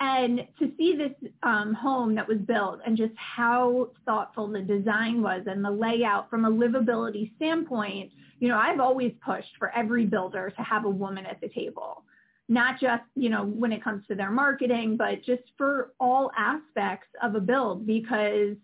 And 0.00 0.46
to 0.60 0.70
see 0.76 0.96
this 0.96 1.30
um, 1.42 1.74
home 1.74 2.14
that 2.14 2.28
was 2.28 2.38
built 2.38 2.80
and 2.86 2.96
just 2.96 3.14
how 3.16 3.90
thoughtful 4.04 4.46
the 4.46 4.60
design 4.60 5.22
was 5.22 5.42
and 5.46 5.64
the 5.64 5.70
layout 5.70 6.30
from 6.30 6.44
a 6.44 6.50
livability 6.50 7.34
standpoint, 7.36 8.12
you 8.38 8.48
know, 8.48 8.56
I've 8.56 8.78
always 8.78 9.12
pushed 9.24 9.50
for 9.58 9.74
every 9.74 10.06
builder 10.06 10.50
to 10.56 10.62
have 10.62 10.84
a 10.84 10.90
woman 10.90 11.26
at 11.26 11.40
the 11.40 11.48
table, 11.48 12.04
not 12.48 12.80
just, 12.80 13.02
you 13.14 13.28
know, 13.28 13.44
when 13.44 13.72
it 13.72 13.84
comes 13.84 14.06
to 14.08 14.14
their 14.14 14.30
marketing, 14.30 14.96
but 14.96 15.22
just 15.22 15.42
for 15.56 15.92
all 16.00 16.30
aspects 16.36 17.08
of 17.22 17.34
a 17.34 17.40
build 17.40 17.86
because 17.86 18.56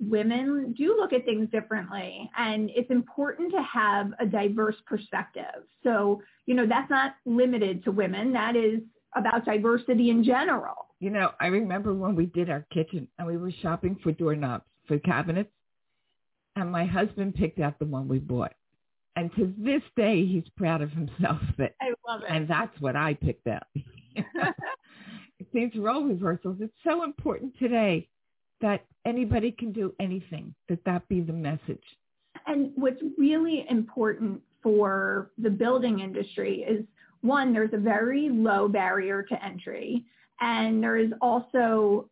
women 0.00 0.74
do 0.76 0.96
look 0.96 1.12
at 1.12 1.24
things 1.24 1.48
differently 1.50 2.28
and 2.36 2.70
it's 2.74 2.90
important 2.90 3.52
to 3.52 3.62
have 3.62 4.12
a 4.18 4.26
diverse 4.26 4.74
perspective. 4.86 5.62
So, 5.84 6.22
you 6.46 6.54
know, 6.54 6.66
that's 6.66 6.90
not 6.90 7.14
limited 7.24 7.84
to 7.84 7.92
women. 7.92 8.32
That 8.32 8.56
is 8.56 8.80
about 9.14 9.44
diversity 9.44 10.10
in 10.10 10.24
general. 10.24 10.88
You 10.98 11.10
know, 11.10 11.30
I 11.40 11.46
remember 11.46 11.94
when 11.94 12.16
we 12.16 12.26
did 12.26 12.50
our 12.50 12.66
kitchen 12.72 13.06
and 13.18 13.26
we 13.26 13.36
were 13.36 13.52
shopping 13.62 13.96
for 14.02 14.10
doorknobs 14.10 14.64
for 14.88 14.98
cabinets 14.98 15.50
and 16.56 16.70
my 16.70 16.84
husband 16.84 17.34
picked 17.34 17.60
out 17.60 17.78
the 17.78 17.84
one 17.84 18.08
we 18.08 18.18
bought. 18.18 18.52
And 19.16 19.30
to 19.36 19.52
this 19.58 19.82
day, 19.96 20.26
he's 20.26 20.48
proud 20.56 20.82
of 20.82 20.90
himself 20.90 21.40
that, 21.58 21.74
I 21.80 21.92
love 22.08 22.22
it. 22.22 22.28
and 22.30 22.48
that's 22.48 22.78
what 22.80 22.96
I 22.96 23.14
picked 23.14 23.46
out. 23.46 23.66
These 25.52 25.70
role 25.76 26.04
reversals, 26.04 26.56
it's 26.60 26.72
so 26.82 27.04
important 27.04 27.56
today 27.58 28.08
that 28.60 28.84
anybody 29.04 29.52
can 29.52 29.72
do 29.72 29.94
anything, 30.00 30.54
that 30.68 30.84
that 30.84 31.06
be 31.08 31.20
the 31.20 31.32
message. 31.32 31.82
And 32.46 32.72
what's 32.74 33.02
really 33.16 33.66
important 33.68 34.40
for 34.62 35.30
the 35.38 35.50
building 35.50 36.00
industry 36.00 36.64
is 36.68 36.84
one, 37.20 37.52
there's 37.52 37.72
a 37.72 37.78
very 37.78 38.28
low 38.30 38.68
barrier 38.68 39.22
to 39.22 39.44
entry. 39.44 40.04
And 40.40 40.82
there 40.82 40.96
is 40.96 41.12
also 41.20 42.08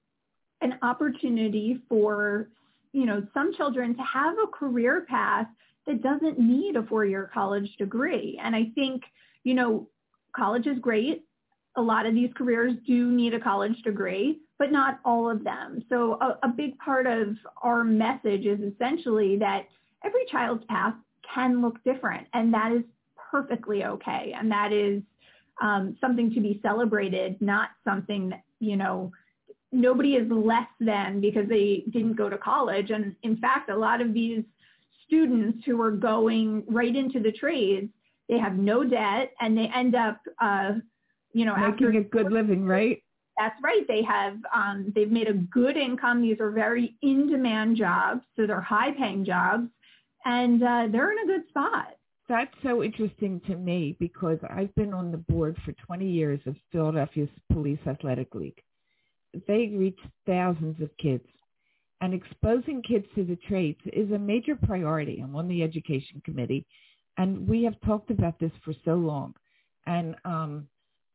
an 0.61 0.79
opportunity 0.83 1.81
for, 1.89 2.49
you 2.93 3.07
know, 3.07 3.27
some 3.35 3.53
children 3.55 3.97
to 3.97 4.03
have 4.03 4.37
a 4.43 4.47
career 4.47 5.05
path 5.09 5.49
that 5.87 6.03
doesn't 6.03 6.39
need 6.39 6.77
a 6.77 6.83
four-year 6.85 7.31
college 7.33 7.75
degree. 7.77 8.39
And 8.43 8.55
I 8.55 8.71
think, 8.75 9.03
you 9.45 9.55
know, 9.55 9.89
college 10.35 10.67
is 10.67 10.79
great. 10.79 11.25
A 11.77 11.83
lot 11.83 12.07
of 12.07 12.15
these 12.15 12.31
careers 12.37 12.75
do 12.87 13.11
need 13.11 13.35
a 13.35 13.41
college 13.41 13.81
degree, 13.83 14.41
but 14.59 14.71
not 14.71 15.01
all 15.05 15.31
of 15.31 15.43
them. 15.43 15.83
So 15.89 16.19
a, 16.21 16.39
a 16.47 16.49
big 16.49 16.79
part 16.79 17.07
of 17.07 17.37
our 17.63 17.83
message 17.83 18.45
is 18.47 18.61
essentially 18.61 19.37
that 19.39 19.67
every 20.05 20.25
child's 20.31 20.65
path 20.67 20.95
can 21.35 21.63
look 21.63 21.83
different 21.85 22.27
and 22.35 22.53
that 22.53 22.73
is 22.73 22.83
perfectly 23.31 23.85
okay. 23.85 24.35
And 24.39 24.51
that 24.51 24.73
is 24.73 25.03
um, 25.61 25.97
something 26.01 26.33
to 26.35 26.41
be 26.41 26.61
celebrated, 26.63 27.41
not 27.41 27.71
something 27.85 28.31
that, 28.31 28.43
you 28.61 28.77
know, 28.77 29.13
nobody 29.73 30.17
is 30.17 30.31
less 30.31 30.69
than 30.81 31.21
because 31.21 31.49
they 31.49 31.85
didn't 31.91 32.15
go 32.15 32.29
to 32.29 32.37
college. 32.37 32.91
And 32.91 33.17
in 33.23 33.39
fact, 33.39 33.71
a 33.71 33.77
lot 33.77 34.01
of 34.01 34.13
these 34.13 34.45
students 35.13 35.59
who 35.67 35.81
are 35.83 35.91
going 35.91 36.65
right 36.69 36.95
into 36.97 37.21
the 37.21 37.33
trades, 37.33 37.91
they 38.29 38.39
have 38.39 38.55
no 38.55 38.83
debt 38.83 39.33
and 39.41 39.57
they 39.57 39.71
end 39.75 39.95
up, 39.95 40.19
uh, 40.41 40.73
you 41.35 41.45
know, 41.45 41.55
making 41.55 41.87
after 41.87 41.91
a 41.91 42.05
good 42.05 42.33
living, 42.33 42.65
right? 42.65 43.03
That's 43.39 43.57
right. 43.63 43.87
They 43.89 44.03
have 44.03 44.37
um, 44.55 44.93
they've 44.95 45.11
made 45.11 45.29
a 45.29 45.35
good 45.35 45.77
income. 45.77 46.23
These 46.23 46.41
are 46.41 46.51
very 46.51 46.97
in-demand 47.03 47.77
jobs, 47.77 48.23
so 48.37 48.47
they're 48.47 48.61
high-paying 48.61 49.25
jobs, 49.25 49.69
and 50.25 50.63
uh, 50.63 50.89
they're 50.91 51.13
in 51.13 51.19
a 51.19 51.27
good 51.27 51.49
spot. 51.49 51.97
That's 52.29 52.55
so 52.63 52.83
interesting 52.83 53.41
to 53.47 53.57
me 53.57 53.97
because 53.99 54.39
I've 54.49 54.75
been 54.75 54.95
on 54.95 55.11
the 55.11 55.19
board 55.19 55.57
for 55.65 55.73
20 55.87 56.07
years 56.07 56.41
of 56.47 56.57
Philadelphia's 56.71 57.29
Police 57.53 57.81
Athletic 57.87 58.35
League. 58.35 58.63
They 59.49 59.73
reach 59.75 59.99
thousands 60.27 60.81
of 60.81 60.91
kids, 60.99 61.27
and 62.03 62.13
exposing 62.13 62.83
kids 62.83 63.07
to 63.15 63.25
the 63.25 63.37
trades 63.49 63.79
is 63.93 64.11
a 64.11 64.19
major 64.19 64.57
priority. 64.57 65.21
I'm 65.23 65.37
on 65.37 65.47
the 65.47 65.63
education 65.63 66.21
committee, 66.25 66.67
and 67.17 67.49
we 67.49 67.63
have 67.63 67.81
talked 67.87 68.11
about 68.11 68.41
this 68.41 68.51
for 68.65 68.75
so 68.85 68.95
long. 68.97 69.35
And 69.87 70.17
um, 70.25 70.69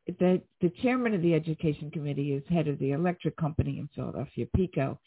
the 0.06 0.40
the 0.62 0.72
chairman 0.82 1.12
of 1.12 1.20
the 1.20 1.34
education 1.34 1.90
committee 1.90 2.32
is 2.32 2.42
head 2.48 2.68
of 2.68 2.78
the 2.78 2.92
electric 2.92 3.36
company 3.36 3.78
in 3.78 3.88
Philadelphia, 3.94 4.46
PECO. 4.56 4.98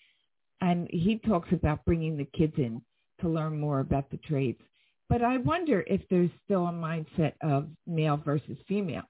and 0.61 0.87
he 0.91 1.17
talks 1.27 1.49
about 1.51 1.83
bringing 1.83 2.15
the 2.15 2.25
kids 2.25 2.53
in 2.57 2.79
to 3.19 3.27
learn 3.27 3.59
more 3.59 3.79
about 3.79 4.09
the 4.11 4.17
trades. 4.17 4.61
But 5.09 5.23
I 5.23 5.37
wonder 5.37 5.83
if 5.87 6.01
there's 6.09 6.29
still 6.45 6.67
a 6.67 6.71
mindset 6.71 7.33
of 7.41 7.67
male 7.87 8.17
versus 8.17 8.57
female. 8.67 9.03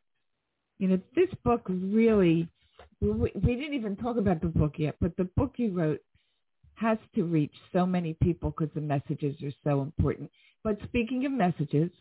You 0.80 0.88
know, 0.88 1.00
this 1.16 1.30
book 1.44 1.64
really, 1.68 2.48
we, 3.02 3.32
we 3.36 3.56
didn't 3.56 3.74
even 3.74 3.98
talk 3.98 4.16
about 4.18 4.42
the 4.42 4.48
book 4.48 4.76
yet, 4.78 4.96
but 5.02 5.16
the 5.18 5.26
book 5.36 5.54
you 5.58 5.72
wrote 5.72 6.02
has 6.82 6.98
to 7.14 7.24
reach 7.24 7.54
so 7.72 7.86
many 7.86 8.16
people 8.24 8.50
because 8.50 8.74
the 8.74 8.82
messages 8.82 9.36
are 9.44 9.54
so 9.64 9.82
important. 9.82 10.32
But 10.64 10.80
speaking 10.84 11.26
of 11.26 11.32
messages, 11.32 11.92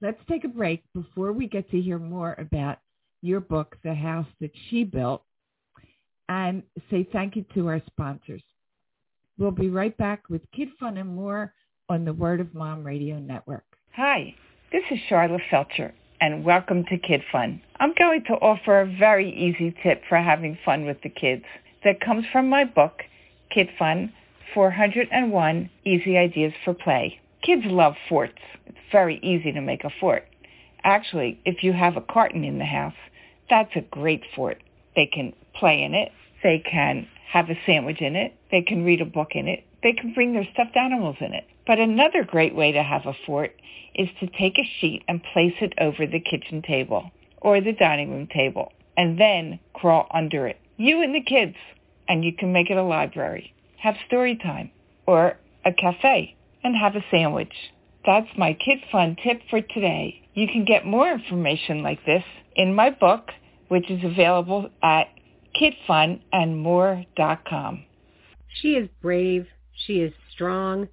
let's 0.00 0.20
take 0.28 0.44
a 0.44 0.48
break 0.48 0.82
before 0.92 1.32
we 1.32 1.46
get 1.46 1.70
to 1.70 1.80
hear 1.80 1.98
more 1.98 2.34
about 2.38 2.78
your 3.22 3.38
book, 3.38 3.76
The 3.84 3.94
House 3.94 4.26
That 4.40 4.50
She 4.68 4.82
Built, 4.82 5.22
and 6.28 6.64
say 6.90 7.08
thank 7.12 7.36
you 7.36 7.44
to 7.54 7.68
our 7.68 7.80
sponsors. 7.86 8.42
We'll 9.38 9.52
be 9.52 9.68
right 9.68 9.96
back 9.96 10.28
with 10.28 10.42
Kid 10.50 10.68
Fun 10.80 10.96
and 10.96 11.14
more 11.14 11.54
on 11.88 12.04
the 12.04 12.12
Word 12.12 12.40
of 12.40 12.54
Mom 12.54 12.84
Radio 12.84 13.20
Network. 13.20 13.64
Hi, 13.94 14.34
this 14.72 14.82
is 14.90 14.98
Sharla 15.08 15.38
Feldscher, 15.50 15.92
and 16.20 16.44
welcome 16.44 16.84
to 16.86 16.98
Kid 16.98 17.22
Fun. 17.30 17.60
I'm 17.78 17.94
going 17.96 18.24
to 18.24 18.34
offer 18.34 18.80
a 18.80 18.96
very 18.98 19.30
easy 19.30 19.74
tip 19.82 20.02
for 20.08 20.18
having 20.18 20.58
fun 20.64 20.86
with 20.86 21.00
the 21.02 21.08
kids 21.08 21.44
that 21.84 22.00
comes 22.00 22.24
from 22.32 22.48
my 22.48 22.64
book, 22.64 23.02
Kid 23.52 23.68
Fun, 23.78 24.12
401 24.54 25.70
Easy 25.84 26.16
Ideas 26.16 26.54
for 26.64 26.74
Play. 26.74 27.20
Kids 27.42 27.64
love 27.66 27.94
forts. 28.08 28.38
It's 28.66 28.78
very 28.90 29.18
easy 29.22 29.52
to 29.52 29.60
make 29.60 29.84
a 29.84 29.90
fort. 30.00 30.26
Actually, 30.84 31.40
if 31.44 31.62
you 31.62 31.72
have 31.72 31.96
a 31.96 32.00
carton 32.00 32.44
in 32.44 32.58
the 32.58 32.64
house, 32.64 32.94
that's 33.50 33.74
a 33.76 33.82
great 33.82 34.22
fort. 34.34 34.62
They 34.96 35.06
can 35.06 35.34
play 35.54 35.82
in 35.82 35.94
it. 35.94 36.12
They 36.42 36.58
can 36.58 37.06
have 37.30 37.50
a 37.50 37.58
sandwich 37.66 38.00
in 38.00 38.16
it. 38.16 38.34
They 38.50 38.62
can 38.62 38.84
read 38.84 39.00
a 39.00 39.06
book 39.06 39.32
in 39.34 39.48
it. 39.48 39.64
They 39.82 39.92
can 39.92 40.14
bring 40.14 40.32
their 40.32 40.48
stuffed 40.52 40.76
animals 40.76 41.16
in 41.20 41.34
it. 41.34 41.44
But 41.66 41.78
another 41.78 42.24
great 42.24 42.54
way 42.54 42.72
to 42.72 42.82
have 42.82 43.06
a 43.06 43.14
fort 43.26 43.54
is 43.94 44.08
to 44.20 44.26
take 44.26 44.58
a 44.58 44.70
sheet 44.80 45.02
and 45.08 45.22
place 45.32 45.54
it 45.60 45.74
over 45.78 46.06
the 46.06 46.20
kitchen 46.20 46.62
table 46.62 47.10
or 47.40 47.60
the 47.60 47.72
dining 47.72 48.10
room 48.10 48.28
table 48.28 48.72
and 48.96 49.18
then 49.18 49.58
crawl 49.74 50.06
under 50.12 50.46
it. 50.46 50.58
You 50.76 51.02
and 51.02 51.14
the 51.14 51.22
kids. 51.22 51.56
And 52.12 52.22
you 52.22 52.32
can 52.34 52.52
make 52.52 52.68
it 52.68 52.76
a 52.76 52.82
library. 52.82 53.54
Have 53.78 53.94
story 54.06 54.36
time 54.36 54.70
or 55.06 55.38
a 55.64 55.72
cafe 55.72 56.36
and 56.62 56.76
have 56.76 56.94
a 56.94 57.02
sandwich. 57.10 57.54
That's 58.04 58.28
my 58.36 58.52
Kid 58.52 58.80
Fun 58.92 59.16
tip 59.24 59.40
for 59.48 59.62
today. 59.62 60.20
You 60.34 60.46
can 60.46 60.66
get 60.66 60.84
more 60.84 61.10
information 61.10 61.82
like 61.82 62.04
this 62.04 62.22
in 62.54 62.74
my 62.74 62.90
book, 62.90 63.30
which 63.68 63.90
is 63.90 64.04
available 64.04 64.68
at 64.82 65.06
kidfunandmore.com. 65.58 67.84
She 68.60 68.72
is 68.72 68.90
brave. 69.00 69.46
She 69.86 69.94
is 69.94 70.12
strong. 70.30 70.88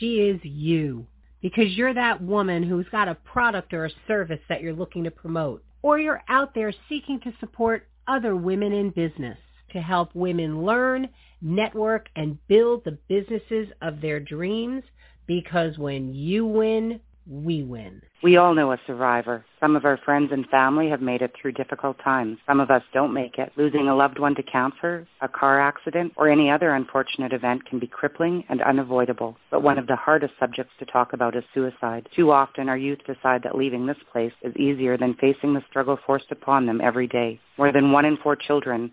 She 0.00 0.22
is 0.22 0.40
you. 0.42 1.06
Because 1.40 1.76
you're 1.76 1.94
that 1.94 2.20
woman 2.20 2.64
who's 2.64 2.88
got 2.90 3.06
a 3.06 3.14
product 3.14 3.72
or 3.72 3.84
a 3.84 3.90
service 4.08 4.40
that 4.48 4.60
you're 4.60 4.72
looking 4.72 5.04
to 5.04 5.12
promote. 5.12 5.62
Or 5.82 6.00
you're 6.00 6.24
out 6.28 6.52
there 6.52 6.72
seeking 6.88 7.20
to 7.20 7.32
support 7.38 7.86
other 8.08 8.34
women 8.34 8.72
in 8.72 8.90
business 8.90 9.38
to 9.74 9.82
help 9.82 10.14
women 10.14 10.64
learn, 10.64 11.08
network, 11.42 12.08
and 12.16 12.38
build 12.48 12.82
the 12.84 12.98
businesses 13.08 13.68
of 13.82 14.00
their 14.00 14.18
dreams. 14.18 14.82
Because 15.26 15.78
when 15.78 16.14
you 16.14 16.46
win, 16.46 17.00
we 17.26 17.62
win. 17.62 18.02
We 18.22 18.36
all 18.36 18.54
know 18.54 18.72
a 18.72 18.80
survivor. 18.86 19.44
Some 19.60 19.76
of 19.76 19.84
our 19.84 19.98
friends 20.04 20.30
and 20.32 20.46
family 20.48 20.88
have 20.90 21.00
made 21.00 21.22
it 21.22 21.32
through 21.40 21.52
difficult 21.52 21.96
times. 22.04 22.38
Some 22.46 22.60
of 22.60 22.70
us 22.70 22.82
don't 22.92 23.14
make 23.14 23.38
it. 23.38 23.52
Losing 23.56 23.88
a 23.88 23.96
loved 23.96 24.18
one 24.18 24.34
to 24.34 24.42
cancer, 24.42 25.06
a 25.20 25.28
car 25.28 25.60
accident, 25.60 26.12
or 26.16 26.28
any 26.28 26.50
other 26.50 26.74
unfortunate 26.74 27.32
event 27.32 27.66
can 27.66 27.78
be 27.78 27.86
crippling 27.86 28.44
and 28.48 28.62
unavoidable. 28.62 29.36
But 29.50 29.62
one 29.62 29.78
of 29.78 29.86
the 29.86 29.96
hardest 29.96 30.34
subjects 30.38 30.72
to 30.78 30.86
talk 30.86 31.12
about 31.12 31.36
is 31.36 31.44
suicide. 31.54 32.08
Too 32.14 32.30
often 32.30 32.68
our 32.68 32.78
youth 32.78 33.00
decide 33.06 33.42
that 33.44 33.56
leaving 33.56 33.86
this 33.86 33.96
place 34.12 34.32
is 34.42 34.54
easier 34.56 34.98
than 34.98 35.14
facing 35.14 35.54
the 35.54 35.64
struggle 35.68 35.98
forced 36.06 36.30
upon 36.30 36.66
them 36.66 36.80
every 36.82 37.06
day. 37.06 37.40
More 37.56 37.72
than 37.72 37.92
one 37.92 38.04
in 38.04 38.18
four 38.18 38.36
children 38.36 38.92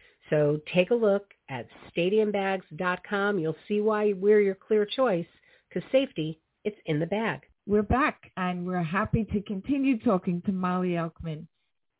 So 0.31 0.59
take 0.73 0.89
a 0.91 0.95
look 0.95 1.33
at 1.49 1.67
stadiumbags.com. 1.95 3.37
You'll 3.37 3.55
see 3.67 3.81
why 3.81 4.13
we're 4.13 4.41
your 4.41 4.55
clear 4.55 4.85
choice 4.85 5.27
because 5.69 5.87
safety, 5.91 6.39
it's 6.63 6.79
in 6.85 6.99
the 6.99 7.05
bag. 7.05 7.41
We're 7.67 7.83
back 7.83 8.31
and 8.37 8.65
we're 8.65 8.81
happy 8.81 9.25
to 9.25 9.41
continue 9.41 9.99
talking 9.99 10.41
to 10.45 10.51
Mollie 10.51 10.91
Elkman, 10.91 11.45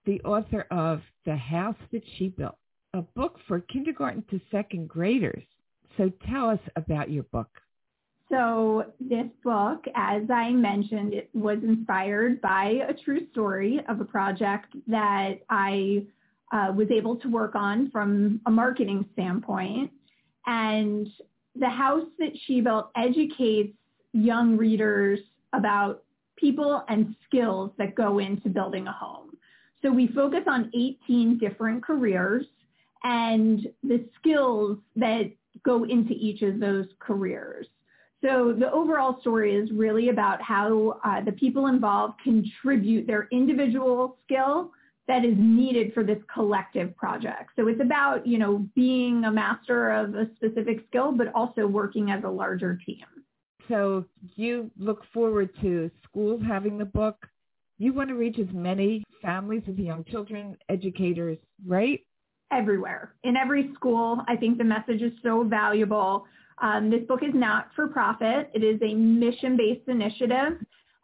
the 0.05 0.21
author 0.21 0.65
of 0.71 1.01
The 1.25 1.35
House 1.35 1.75
That 1.91 2.03
She 2.17 2.29
Built, 2.29 2.57
a 2.93 3.01
book 3.01 3.37
for 3.47 3.59
kindergarten 3.59 4.23
to 4.31 4.39
second 4.49 4.87
graders. 4.87 5.43
So 5.97 6.09
tell 6.29 6.49
us 6.49 6.59
about 6.77 7.11
your 7.11 7.23
book. 7.23 7.49
So 8.29 8.85
this 9.01 9.27
book, 9.43 9.83
as 9.93 10.23
I 10.33 10.51
mentioned, 10.51 11.13
it 11.13 11.29
was 11.33 11.57
inspired 11.63 12.39
by 12.39 12.79
a 12.87 12.93
true 12.93 13.27
story 13.31 13.81
of 13.89 13.99
a 13.99 14.05
project 14.05 14.73
that 14.87 15.41
I 15.49 16.05
uh, 16.51 16.71
was 16.75 16.87
able 16.91 17.15
to 17.17 17.29
work 17.29 17.55
on 17.55 17.89
from 17.91 18.41
a 18.45 18.51
marketing 18.51 19.05
standpoint. 19.13 19.91
And 20.45 21.07
the 21.55 21.69
house 21.69 22.07
that 22.19 22.31
she 22.45 22.61
built 22.61 22.91
educates 22.95 23.75
young 24.13 24.57
readers 24.57 25.19
about 25.53 26.03
people 26.37 26.83
and 26.89 27.15
skills 27.25 27.71
that 27.77 27.95
go 27.95 28.19
into 28.19 28.49
building 28.49 28.87
a 28.87 28.91
home. 28.91 29.37
So 29.81 29.91
we 29.91 30.07
focus 30.07 30.43
on 30.47 30.71
18 30.75 31.37
different 31.37 31.83
careers 31.83 32.45
and 33.03 33.67
the 33.83 34.05
skills 34.19 34.77
that 34.95 35.31
go 35.63 35.83
into 35.83 36.13
each 36.13 36.41
of 36.41 36.59
those 36.59 36.85
careers. 36.99 37.67
So 38.23 38.55
the 38.57 38.71
overall 38.71 39.19
story 39.21 39.55
is 39.55 39.71
really 39.71 40.09
about 40.09 40.41
how 40.41 40.99
uh, 41.03 41.21
the 41.21 41.31
people 41.31 41.67
involved 41.67 42.21
contribute 42.23 43.07
their 43.07 43.27
individual 43.31 44.17
skill 44.23 44.71
that 45.11 45.25
is 45.25 45.35
needed 45.37 45.93
for 45.93 46.05
this 46.05 46.19
collective 46.33 46.95
project. 46.95 47.49
So 47.57 47.67
it's 47.67 47.81
about, 47.81 48.25
you 48.25 48.37
know, 48.37 48.65
being 48.75 49.25
a 49.25 49.31
master 49.31 49.91
of 49.91 50.15
a 50.15 50.29
specific 50.37 50.85
skill, 50.87 51.11
but 51.11 51.27
also 51.35 51.67
working 51.67 52.11
as 52.11 52.23
a 52.23 52.29
larger 52.29 52.79
team. 52.85 53.03
So 53.67 54.05
you 54.37 54.71
look 54.77 55.03
forward 55.13 55.49
to 55.61 55.91
schools 56.05 56.41
having 56.47 56.77
the 56.77 56.85
book. 56.85 57.27
You 57.77 57.91
want 57.91 58.07
to 58.07 58.15
reach 58.15 58.39
as 58.39 58.47
many 58.53 59.03
families 59.21 59.63
with 59.67 59.77
young 59.77 60.05
children, 60.05 60.57
educators, 60.69 61.37
right? 61.67 61.99
Everywhere. 62.49 63.15
In 63.23 63.35
every 63.35 63.73
school. 63.73 64.21
I 64.29 64.37
think 64.37 64.57
the 64.57 64.63
message 64.63 65.01
is 65.01 65.11
so 65.21 65.43
valuable. 65.43 66.25
Um, 66.61 66.89
this 66.89 67.01
book 67.05 67.21
is 67.21 67.33
not 67.33 67.67
for 67.75 67.87
profit. 67.87 68.49
It 68.53 68.63
is 68.63 68.79
a 68.81 68.93
mission-based 68.93 69.89
initiative. 69.89 70.53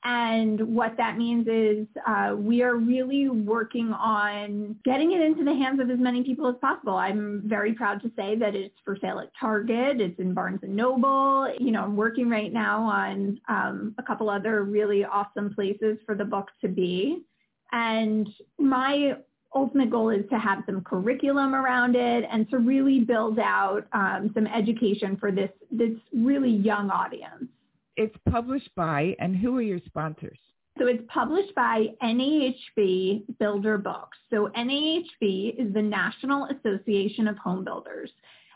And 0.04 0.76
what 0.76 0.96
that 0.98 1.18
means 1.18 1.48
is 1.48 1.88
uh, 2.08 2.36
we 2.38 2.62
are 2.62 2.76
really 2.76 3.30
working 3.30 3.92
on 3.92 4.76
getting 4.86 5.12
it 5.12 5.22
into 5.22 5.44
the 5.44 5.54
hands 5.54 5.80
of 5.82 5.90
as 5.90 6.00
many 6.00 6.24
people 6.24 6.48
as 6.48 6.56
possible. 6.62 6.96
I'm 6.96 7.42
very 7.46 7.74
proud 7.74 8.02
to 8.04 8.12
say 8.16 8.36
that 8.36 8.56
it's 8.56 8.76
for 8.86 8.98
sale 9.02 9.20
at 9.20 9.32
Target. 9.40 10.00
It's 10.00 10.18
in 10.20 10.34
Barnes 10.34 10.62
Noble. 10.64 11.54
You 11.60 11.72
know, 11.72 11.84
I'm 11.84 11.98
working 11.98 12.30
right 12.30 12.54
now 12.54 12.84
on 12.84 13.42
um, 13.50 13.96
a 13.98 14.04
couple 14.04 14.30
other 14.30 14.64
really 14.64 15.04
awesome 15.04 15.54
places 15.54 15.98
for 16.06 16.16
the 16.16 16.26
book 16.26 16.50
to 16.62 16.68
be. 16.68 17.24
And 17.72 18.30
my 18.60 19.18
ultimate 19.54 19.90
goal 19.90 20.10
is 20.10 20.24
to 20.30 20.38
have 20.38 20.64
some 20.66 20.82
curriculum 20.82 21.56
around 21.56 21.96
it 21.96 22.26
and 22.32 22.50
to 22.50 22.60
really 22.60 23.00
build 23.00 23.40
out 23.40 23.88
um, 23.94 24.32
some 24.34 24.48
education 24.48 25.18
for 25.18 25.32
this 25.32 25.50
this 25.72 25.92
really 26.14 26.52
young 26.52 26.90
audience. 26.90 27.50
It's 27.98 28.16
published 28.30 28.70
by, 28.76 29.16
and 29.20 29.36
who 29.36 29.58
are 29.58 29.62
your 29.62 29.80
sponsors? 29.86 30.38
So 30.78 30.86
it's 30.86 31.04
published 31.08 31.56
by 31.56 31.88
NAHB 32.04 33.40
Builder 33.40 33.80
Books. 33.80 34.18
So 34.30 34.50
NAHB 34.56 35.60
is 35.60 35.74
the 35.74 35.82
National 35.82 36.46
Association 36.46 37.28
of 37.28 37.36
Home 37.40 37.64
Builders, 37.64 38.12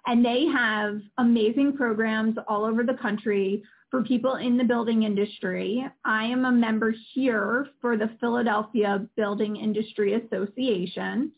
and 0.05 0.23
they 0.23 0.45
have 0.45 1.01
amazing 1.17 1.75
programs 1.75 2.37
all 2.47 2.63
over 2.63 2.83
the 2.83 2.93
country 3.01 3.63
for 3.89 4.03
people 4.03 4.35
in 4.35 4.57
the 4.57 4.63
building 4.63 5.03
industry. 5.03 5.83
I 6.05 6.25
am 6.25 6.45
a 6.45 6.51
member 6.51 6.93
here 7.13 7.67
for 7.81 7.97
the 7.97 8.11
Philadelphia 8.19 9.07
Building 9.17 9.55
Industry 9.55 10.13
Association. 10.13 11.31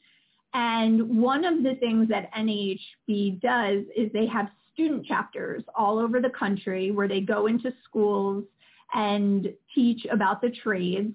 And 0.54 1.20
one 1.20 1.46
of 1.46 1.64
the 1.64 1.76
things 1.80 2.10
that 2.10 2.32
NAHB 2.34 3.42
does 3.42 3.86
is 3.96 4.12
they 4.12 4.28
have 4.28 4.50
student 4.74 5.06
chapters 5.06 5.64
all 5.76 6.00
over 6.00 6.20
the 6.20 6.30
country 6.30 6.92
where 6.92 7.08
they 7.08 7.22
go 7.22 7.48
into 7.48 7.72
schools 7.84 8.44
and 8.94 9.54
teach 9.74 10.06
about 10.12 10.42
the 10.42 10.50
trades. 10.50 11.14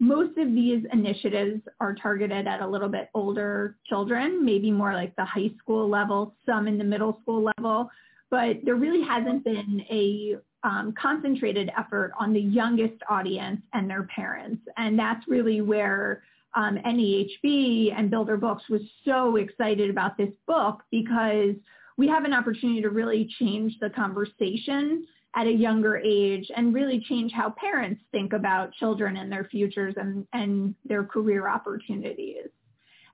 Most 0.00 0.38
of 0.38 0.54
these 0.54 0.84
initiatives 0.92 1.60
are 1.80 1.94
targeted 1.94 2.46
at 2.46 2.60
a 2.60 2.66
little 2.66 2.88
bit 2.88 3.10
older 3.14 3.76
children, 3.86 4.44
maybe 4.44 4.70
more 4.70 4.94
like 4.94 5.14
the 5.16 5.24
high 5.24 5.50
school 5.58 5.88
level, 5.88 6.34
some 6.46 6.68
in 6.68 6.78
the 6.78 6.84
middle 6.84 7.18
school 7.22 7.50
level, 7.58 7.90
but 8.30 8.58
there 8.64 8.76
really 8.76 9.02
hasn't 9.02 9.44
been 9.44 9.82
a 9.90 10.36
um, 10.64 10.94
concentrated 11.00 11.70
effort 11.78 12.12
on 12.18 12.32
the 12.32 12.40
youngest 12.40 13.00
audience 13.08 13.60
and 13.72 13.88
their 13.88 14.04
parents. 14.04 14.62
And 14.76 14.98
that's 14.98 15.26
really 15.28 15.60
where 15.60 16.22
um, 16.54 16.78
NAHB 16.84 17.92
and 17.96 18.10
Builder 18.10 18.36
Books 18.36 18.64
was 18.68 18.82
so 19.04 19.36
excited 19.36 19.90
about 19.90 20.16
this 20.16 20.30
book 20.46 20.82
because 20.90 21.54
we 21.98 22.08
have 22.08 22.24
an 22.24 22.32
opportunity 22.32 22.80
to 22.80 22.90
really 22.90 23.28
change 23.38 23.74
the 23.80 23.90
conversation 23.90 25.04
at 25.36 25.46
a 25.46 25.52
younger 25.52 25.98
age 25.98 26.50
and 26.56 26.72
really 26.72 27.04
change 27.08 27.32
how 27.32 27.50
parents 27.50 28.00
think 28.12 28.32
about 28.32 28.72
children 28.74 29.18
and 29.18 29.30
their 29.30 29.44
futures 29.44 29.94
and, 29.98 30.26
and 30.32 30.74
their 30.86 31.04
career 31.04 31.48
opportunities. 31.48 32.46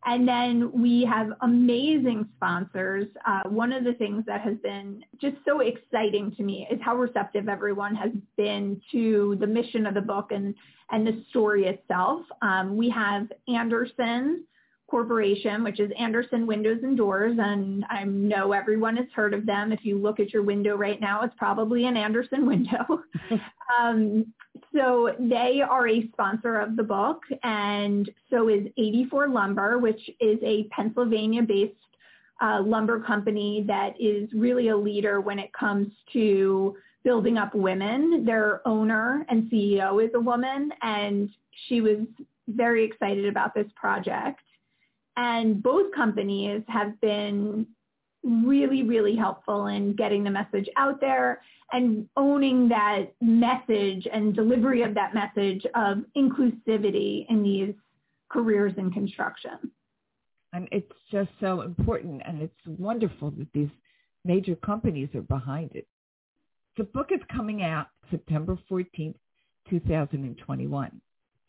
And 0.07 0.29
then 0.29 0.71
we 0.73 1.09
have 1.11 1.31
amazing 1.41 2.29
sponsors. 2.37 3.07
Uh, 3.27 3.49
one 3.49 3.73
of 3.73 3.85
the 3.85 3.95
things 3.95 4.23
that 4.27 4.43
has 4.43 4.57
been 4.63 5.03
just 5.19 5.37
so 5.47 5.61
exciting 5.61 6.35
to 6.37 6.43
me 6.43 6.69
is 6.71 6.79
how 6.83 6.95
receptive 6.95 7.49
everyone 7.49 7.95
has 7.95 8.13
been 8.37 8.81
to 8.93 9.39
the 9.41 9.47
mission 9.47 9.87
of 9.87 9.95
the 9.95 10.03
book 10.03 10.31
and, 10.31 10.55
and 10.91 11.07
the 11.07 11.25
story 11.31 11.65
itself. 11.65 12.21
Um, 12.43 12.77
we 12.77 12.91
have 12.91 13.29
Andersen 13.49 14.45
Corporation, 14.89 15.65
which 15.65 15.81
is 15.81 15.91
Andersen 15.99 16.47
Windows 16.47 16.81
and 16.83 16.97
Doors, 16.97 17.37
and 17.41 17.85
I 17.89 18.05
know 18.05 18.53
everyone 18.53 18.97
has 18.97 19.07
heard 19.15 19.35
of 19.35 19.47
them. 19.47 19.73
If 19.73 19.85
you 19.85 19.99
look 19.99 20.21
at 20.21 20.33
your 20.33 20.43
window 20.43 20.77
right 20.77 21.01
now, 21.01 21.23
it's 21.23 21.35
probably 21.37 21.87
an 21.87 21.97
Andersen 21.97 22.47
window. 22.47 23.03
um, 23.81 24.33
so 24.75 25.15
they 25.19 25.63
are 25.63 25.89
a 25.89 26.09
sponsor 26.13 26.61
of 26.61 26.77
the 26.77 26.83
book, 26.83 27.23
and 27.43 28.11
so 28.31 28.49
is 28.49 28.67
84 28.77 29.29
Lumber, 29.29 29.79
which 29.79 30.11
is 30.21 30.39
a 30.43 30.65
Pennsylvania-based 30.65 31.75
uh, 32.43 32.61
lumber 32.63 33.01
company 33.01 33.65
that 33.67 33.95
is 33.99 34.29
really 34.35 34.69
a 34.69 34.77
leader 34.77 35.21
when 35.21 35.39
it 35.39 35.53
comes 35.53 35.89
to 36.13 36.77
building 37.05 37.39
up 37.39 37.55
women. 37.55 38.25
Their 38.25 38.67
owner 38.67 39.25
and 39.29 39.51
CEO 39.51 40.05
is 40.05 40.11
a 40.15 40.21
woman, 40.21 40.71
and 40.83 41.31
she 41.69 41.81
was 41.81 41.99
very 42.49 42.85
excited 42.85 43.27
about 43.27 43.55
this 43.55 43.67
project. 43.77 44.41
And 45.17 45.63
both 45.63 45.95
companies 45.95 46.63
have 46.69 47.01
been 47.01 47.67
really, 48.25 48.83
really 48.83 49.15
helpful 49.15 49.67
in 49.67 49.95
getting 49.95 50.25
the 50.25 50.31
message 50.31 50.69
out 50.77 51.01
there 51.01 51.43
and 51.73 52.09
owning 52.17 52.69
that 52.69 53.13
message 53.21 54.07
and 54.13 54.35
delivery 54.35 54.83
of 54.83 54.95
that 54.95 55.15
message 55.15 55.65
of 55.75 55.99
inclusivity 56.17 57.27
in 57.29 57.43
these 57.43 57.75
careers 58.31 58.73
in 58.79 58.91
construction. 58.91 59.71
And 60.53 60.69
it's 60.73 60.93
just 61.11 61.31
so 61.41 61.63
important 61.63 62.23
and 62.27 62.43
it's 62.43 62.79
wonderful 62.79 63.31
that 63.33 63.49
these 63.53 63.71
major 64.25 64.55
companies 64.57 65.09
are 65.15 65.23
behind 65.23 65.71
it. 65.75 65.87
The 66.77 66.85
book 66.85 67.11
is 67.13 67.21
coming 67.35 67.63
out 67.63 67.89
September 68.11 68.59
14th, 68.71 69.15
2021. 69.69 71.01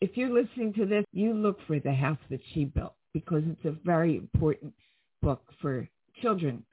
If 0.02 0.12
you're 0.16 0.30
listening 0.30 0.74
to 0.74 0.86
this, 0.86 1.06
you 1.12 1.34
look 1.34 1.60
for 1.68 1.80
the 1.80 1.94
house 1.94 2.20
that 2.30 2.42
she 2.54 2.66
built 2.66 2.96
because 3.16 3.44
it's 3.48 3.64
a 3.64 3.72
very 3.86 4.18
important 4.18 4.74
book 5.22 5.42
for 5.62 5.88
children, 6.22 6.66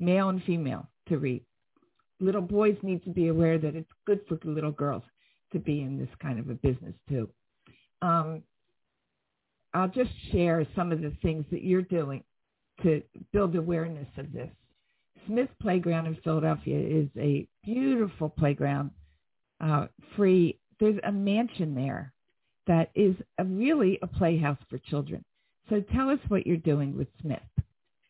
male 0.00 0.28
and 0.28 0.42
female, 0.42 0.88
to 1.08 1.18
read. 1.18 1.40
Little 2.18 2.42
boys 2.42 2.76
need 2.82 3.04
to 3.04 3.10
be 3.10 3.28
aware 3.28 3.58
that 3.58 3.76
it's 3.76 3.92
good 4.04 4.18
for 4.28 4.36
little 4.42 4.72
girls 4.72 5.04
to 5.52 5.60
be 5.60 5.82
in 5.82 5.96
this 5.96 6.08
kind 6.20 6.40
of 6.40 6.50
a 6.50 6.54
business 6.54 6.94
too. 7.08 7.28
Um, 8.02 8.42
I'll 9.72 9.86
just 9.86 10.10
share 10.32 10.66
some 10.74 10.90
of 10.90 11.00
the 11.00 11.12
things 11.22 11.44
that 11.52 11.62
you're 11.62 11.82
doing 11.82 12.24
to 12.82 13.00
build 13.32 13.54
awareness 13.54 14.08
of 14.18 14.32
this. 14.32 14.50
Smith 15.28 15.48
Playground 15.62 16.06
in 16.06 16.16
Philadelphia 16.24 16.80
is 16.80 17.08
a 17.16 17.46
beautiful 17.62 18.28
playground, 18.28 18.90
uh, 19.60 19.86
free. 20.16 20.58
There's 20.80 20.98
a 21.04 21.12
mansion 21.12 21.76
there 21.76 22.12
that 22.66 22.90
is 22.96 23.14
a, 23.38 23.44
really 23.44 24.00
a 24.02 24.08
playhouse 24.08 24.58
for 24.68 24.78
children. 24.78 25.24
So 25.68 25.80
tell 25.94 26.10
us 26.10 26.18
what 26.28 26.46
you're 26.46 26.56
doing 26.56 26.96
with 26.96 27.08
Smith. 27.20 27.40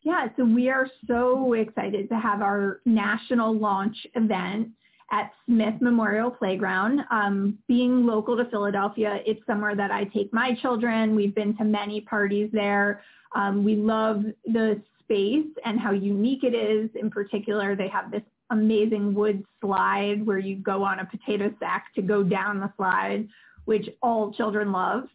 Yeah, 0.03 0.27
so 0.37 0.45
we 0.45 0.69
are 0.69 0.87
so 1.07 1.53
excited 1.53 2.09
to 2.09 2.15
have 2.15 2.41
our 2.41 2.81
national 2.85 3.57
launch 3.57 3.95
event 4.13 4.69
at 5.11 5.31
Smith 5.45 5.75
Memorial 5.81 6.29
Playground. 6.29 7.01
Um, 7.11 7.57
being 7.67 8.05
local 8.05 8.37
to 8.37 8.45
Philadelphia, 8.45 9.19
it's 9.25 9.43
somewhere 9.47 9.75
that 9.75 9.91
I 9.91 10.05
take 10.05 10.31
my 10.33 10.55
children. 10.61 11.15
We've 11.15 11.33
been 11.33 11.57
to 11.57 11.63
many 11.63 12.01
parties 12.01 12.49
there. 12.53 13.01
Um, 13.35 13.63
we 13.63 13.75
love 13.75 14.23
the 14.45 14.81
space 15.01 15.47
and 15.63 15.79
how 15.79 15.91
unique 15.91 16.43
it 16.43 16.55
is. 16.55 16.89
In 16.99 17.09
particular, 17.09 17.75
they 17.75 17.87
have 17.87 18.11
this 18.11 18.23
amazing 18.51 19.13
wood 19.13 19.43
slide 19.61 20.25
where 20.25 20.37
you 20.37 20.55
go 20.57 20.83
on 20.83 20.99
a 20.99 21.05
potato 21.05 21.53
sack 21.59 21.93
to 21.95 22.01
go 22.01 22.23
down 22.23 22.59
the 22.59 22.71
slide, 22.77 23.27
which 23.65 23.87
all 24.01 24.31
children 24.33 24.71
love. 24.71 25.07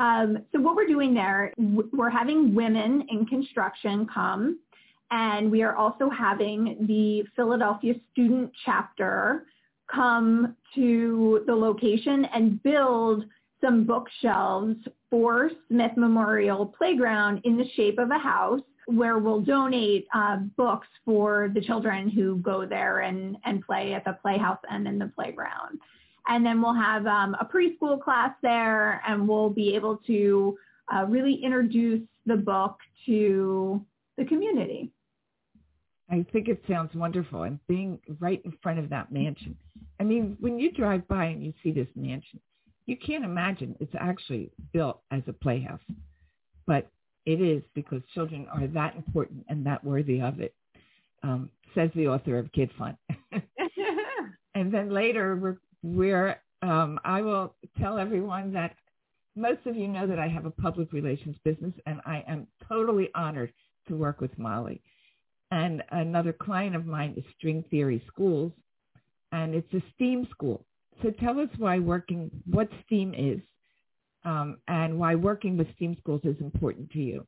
Um, 0.00 0.38
so 0.50 0.60
what 0.60 0.76
we're 0.76 0.86
doing 0.86 1.12
there, 1.12 1.52
we're 1.58 2.10
having 2.10 2.54
women 2.54 3.06
in 3.10 3.26
construction 3.26 4.06
come 4.12 4.58
and 5.10 5.50
we 5.50 5.62
are 5.62 5.76
also 5.76 6.08
having 6.08 6.86
the 6.86 7.24
Philadelphia 7.36 7.94
student 8.12 8.50
chapter 8.64 9.44
come 9.92 10.56
to 10.74 11.42
the 11.46 11.54
location 11.54 12.24
and 12.26 12.62
build 12.62 13.24
some 13.60 13.84
bookshelves 13.84 14.76
for 15.10 15.50
Smith 15.68 15.92
Memorial 15.96 16.64
Playground 16.64 17.42
in 17.44 17.58
the 17.58 17.68
shape 17.74 17.98
of 17.98 18.10
a 18.10 18.18
house 18.18 18.62
where 18.86 19.18
we'll 19.18 19.40
donate 19.40 20.06
uh, 20.14 20.36
books 20.56 20.88
for 21.04 21.50
the 21.54 21.60
children 21.60 22.08
who 22.08 22.36
go 22.36 22.64
there 22.64 23.00
and, 23.00 23.36
and 23.44 23.64
play 23.66 23.92
at 23.92 24.04
the 24.04 24.16
playhouse 24.22 24.58
and 24.70 24.86
in 24.88 24.98
the 24.98 25.12
playground. 25.14 25.78
And 26.30 26.46
then 26.46 26.62
we'll 26.62 26.74
have 26.74 27.06
um, 27.06 27.36
a 27.40 27.44
preschool 27.44 28.00
class 28.00 28.30
there 28.40 29.02
and 29.06 29.28
we'll 29.28 29.50
be 29.50 29.74
able 29.74 29.96
to 30.06 30.56
uh, 30.94 31.04
really 31.08 31.34
introduce 31.34 32.02
the 32.24 32.36
book 32.36 32.78
to 33.06 33.84
the 34.16 34.24
community. 34.24 34.92
I 36.08 36.24
think 36.32 36.48
it 36.48 36.62
sounds 36.68 36.94
wonderful. 36.94 37.42
And 37.42 37.58
being 37.66 37.98
right 38.20 38.40
in 38.44 38.52
front 38.62 38.78
of 38.78 38.88
that 38.90 39.10
mansion. 39.10 39.56
I 39.98 40.04
mean, 40.04 40.36
when 40.38 40.58
you 40.58 40.70
drive 40.70 41.06
by 41.08 41.26
and 41.26 41.42
you 41.44 41.52
see 41.64 41.72
this 41.72 41.88
mansion, 41.96 42.40
you 42.86 42.96
can't 42.96 43.24
imagine 43.24 43.74
it's 43.80 43.94
actually 43.98 44.52
built 44.72 45.00
as 45.10 45.22
a 45.26 45.32
playhouse. 45.32 45.80
But 46.64 46.88
it 47.26 47.40
is 47.40 47.62
because 47.74 48.02
children 48.14 48.46
are 48.52 48.68
that 48.68 48.94
important 48.94 49.44
and 49.48 49.66
that 49.66 49.82
worthy 49.82 50.20
of 50.20 50.40
it, 50.40 50.54
um, 51.24 51.50
says 51.74 51.90
the 51.96 52.06
author 52.06 52.38
of 52.38 52.52
Kid 52.52 52.70
Fun. 52.78 52.96
and 54.54 54.72
then 54.72 54.90
later, 54.90 55.36
we're, 55.36 55.58
we're 55.82 56.36
um, 56.62 57.00
I 57.04 57.22
will 57.22 57.54
tell 57.78 57.98
everyone 57.98 58.52
that 58.52 58.76
most 59.36 59.66
of 59.66 59.76
you 59.76 59.88
know 59.88 60.06
that 60.06 60.18
I 60.18 60.28
have 60.28 60.44
a 60.44 60.50
public 60.50 60.92
relations 60.92 61.36
business, 61.44 61.72
and 61.86 62.00
I 62.04 62.22
am 62.28 62.46
totally 62.68 63.08
honored 63.14 63.52
to 63.88 63.96
work 63.96 64.20
with 64.20 64.36
Mollie. 64.38 64.82
And 65.50 65.82
another 65.90 66.32
client 66.32 66.76
of 66.76 66.86
mine 66.86 67.14
is 67.16 67.24
String 67.38 67.64
Theory 67.70 68.02
Schools, 68.06 68.52
and 69.32 69.54
it's 69.54 69.72
a 69.72 69.82
STEAM 69.94 70.28
school. 70.30 70.64
So 71.02 71.10
tell 71.10 71.40
us 71.40 71.48
why 71.56 71.78
working, 71.78 72.30
what 72.44 72.68
STEAM 72.86 73.14
is, 73.14 73.40
um, 74.24 74.58
and 74.68 74.98
why 74.98 75.14
working 75.14 75.56
with 75.56 75.74
STEAM 75.76 75.96
schools 76.00 76.20
is 76.24 76.36
important 76.40 76.90
to 76.90 76.98
you. 76.98 77.26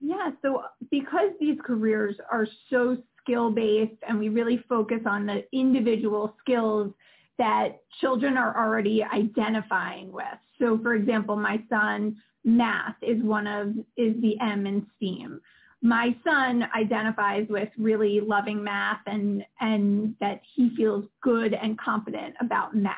Yeah, 0.00 0.30
so 0.42 0.62
because 0.90 1.30
these 1.40 1.58
careers 1.64 2.14
are 2.30 2.46
so 2.70 2.96
skill-based 3.22 4.00
and 4.06 4.18
we 4.18 4.28
really 4.28 4.62
focus 4.68 5.00
on 5.04 5.26
the 5.26 5.44
individual 5.52 6.36
skills 6.40 6.92
that 7.38 7.80
children 8.00 8.36
are 8.36 8.56
already 8.56 9.02
identifying 9.02 10.12
with. 10.12 10.24
So 10.58 10.78
for 10.82 10.94
example, 10.94 11.36
my 11.36 11.62
son, 11.68 12.16
math 12.44 12.96
is 13.02 13.22
one 13.22 13.46
of, 13.46 13.68
is 13.96 14.20
the 14.20 14.36
M 14.40 14.66
in 14.66 14.86
STEAM 14.96 15.40
my 15.82 16.14
son 16.24 16.64
identifies 16.76 17.46
with 17.48 17.68
really 17.78 18.20
loving 18.20 18.62
math 18.62 19.00
and, 19.06 19.44
and 19.60 20.14
that 20.20 20.40
he 20.54 20.70
feels 20.76 21.04
good 21.22 21.54
and 21.54 21.78
confident 21.78 22.34
about 22.40 22.74
math. 22.74 22.96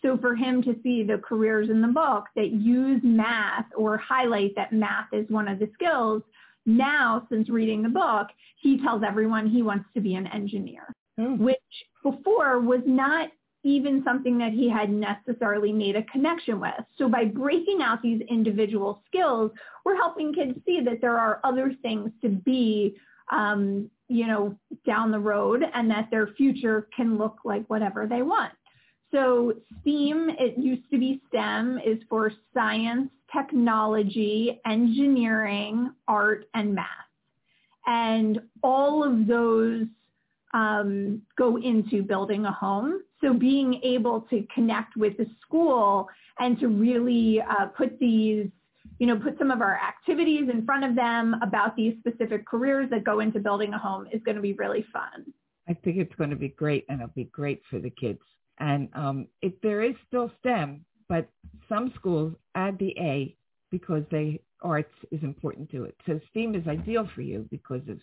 So 0.00 0.16
for 0.16 0.34
him 0.34 0.62
to 0.62 0.76
see 0.82 1.02
the 1.02 1.18
careers 1.18 1.70
in 1.70 1.82
the 1.82 1.88
book 1.88 2.24
that 2.36 2.52
use 2.52 3.00
math 3.02 3.66
or 3.76 3.98
highlight 3.98 4.54
that 4.56 4.72
math 4.72 5.08
is 5.12 5.28
one 5.28 5.48
of 5.48 5.58
the 5.58 5.68
skills, 5.74 6.22
now 6.64 7.26
since 7.30 7.48
reading 7.48 7.82
the 7.82 7.88
book, 7.88 8.28
he 8.56 8.80
tells 8.80 9.02
everyone 9.06 9.48
he 9.48 9.62
wants 9.62 9.86
to 9.94 10.00
be 10.00 10.14
an 10.14 10.28
engineer, 10.28 10.94
mm. 11.18 11.38
which 11.38 11.56
before 12.02 12.60
was 12.60 12.80
not 12.86 13.28
even 13.64 14.02
something 14.04 14.38
that 14.38 14.52
he 14.52 14.68
had 14.68 14.90
necessarily 14.90 15.72
made 15.72 15.96
a 15.96 16.02
connection 16.04 16.60
with. 16.60 16.74
So 16.96 17.08
by 17.08 17.24
breaking 17.24 17.80
out 17.82 18.02
these 18.02 18.22
individual 18.28 19.02
skills, 19.06 19.50
we're 19.84 19.96
helping 19.96 20.32
kids 20.32 20.58
see 20.64 20.80
that 20.84 21.00
there 21.00 21.18
are 21.18 21.40
other 21.44 21.74
things 21.82 22.10
to 22.22 22.28
be, 22.28 22.96
um, 23.32 23.90
you 24.08 24.26
know, 24.26 24.56
down 24.86 25.10
the 25.10 25.18
road 25.18 25.64
and 25.74 25.90
that 25.90 26.08
their 26.10 26.28
future 26.28 26.88
can 26.94 27.18
look 27.18 27.38
like 27.44 27.66
whatever 27.68 28.06
they 28.06 28.22
want. 28.22 28.52
So 29.10 29.54
STEAM, 29.80 30.30
it 30.38 30.58
used 30.58 30.88
to 30.90 30.98
be 30.98 31.20
STEM, 31.28 31.80
is 31.84 31.98
for 32.08 32.30
science, 32.54 33.10
technology, 33.32 34.60
engineering, 34.66 35.92
art, 36.06 36.44
and 36.54 36.74
math. 36.74 36.86
And 37.86 38.40
all 38.62 39.02
of 39.02 39.26
those 39.26 39.86
um, 40.54 41.22
go 41.36 41.56
into 41.56 42.02
building 42.02 42.44
a 42.46 42.52
home. 42.52 43.02
So 43.20 43.32
being 43.32 43.80
able 43.82 44.22
to 44.30 44.46
connect 44.54 44.96
with 44.96 45.16
the 45.16 45.26
school 45.42 46.08
and 46.38 46.58
to 46.60 46.68
really 46.68 47.40
uh, 47.40 47.66
put 47.66 47.98
these, 47.98 48.46
you 48.98 49.06
know, 49.06 49.18
put 49.18 49.36
some 49.38 49.50
of 49.50 49.60
our 49.60 49.78
activities 49.78 50.48
in 50.50 50.64
front 50.64 50.84
of 50.84 50.94
them 50.94 51.36
about 51.42 51.76
these 51.76 51.94
specific 51.98 52.46
careers 52.46 52.88
that 52.90 53.04
go 53.04 53.20
into 53.20 53.40
building 53.40 53.74
a 53.74 53.78
home 53.78 54.06
is 54.12 54.22
going 54.24 54.36
to 54.36 54.42
be 54.42 54.52
really 54.54 54.84
fun. 54.92 55.32
I 55.68 55.74
think 55.74 55.98
it's 55.98 56.14
going 56.14 56.30
to 56.30 56.36
be 56.36 56.48
great 56.48 56.86
and 56.88 57.00
it'll 57.00 57.12
be 57.14 57.24
great 57.24 57.62
for 57.68 57.78
the 57.78 57.90
kids. 57.90 58.20
And 58.58 58.88
um, 58.94 59.28
it, 59.42 59.60
there 59.62 59.82
is 59.82 59.94
still 60.06 60.30
STEM, 60.40 60.84
but 61.08 61.28
some 61.68 61.92
schools 61.96 62.34
add 62.54 62.78
the 62.78 62.94
A 62.98 63.36
because 63.70 64.02
they 64.10 64.40
arts 64.62 64.92
is 65.10 65.22
important 65.22 65.70
to 65.70 65.84
it. 65.84 65.94
So 66.06 66.20
STEAM 66.30 66.54
is 66.54 66.66
ideal 66.66 67.08
for 67.14 67.22
you 67.22 67.46
because 67.50 67.82
of 67.88 67.98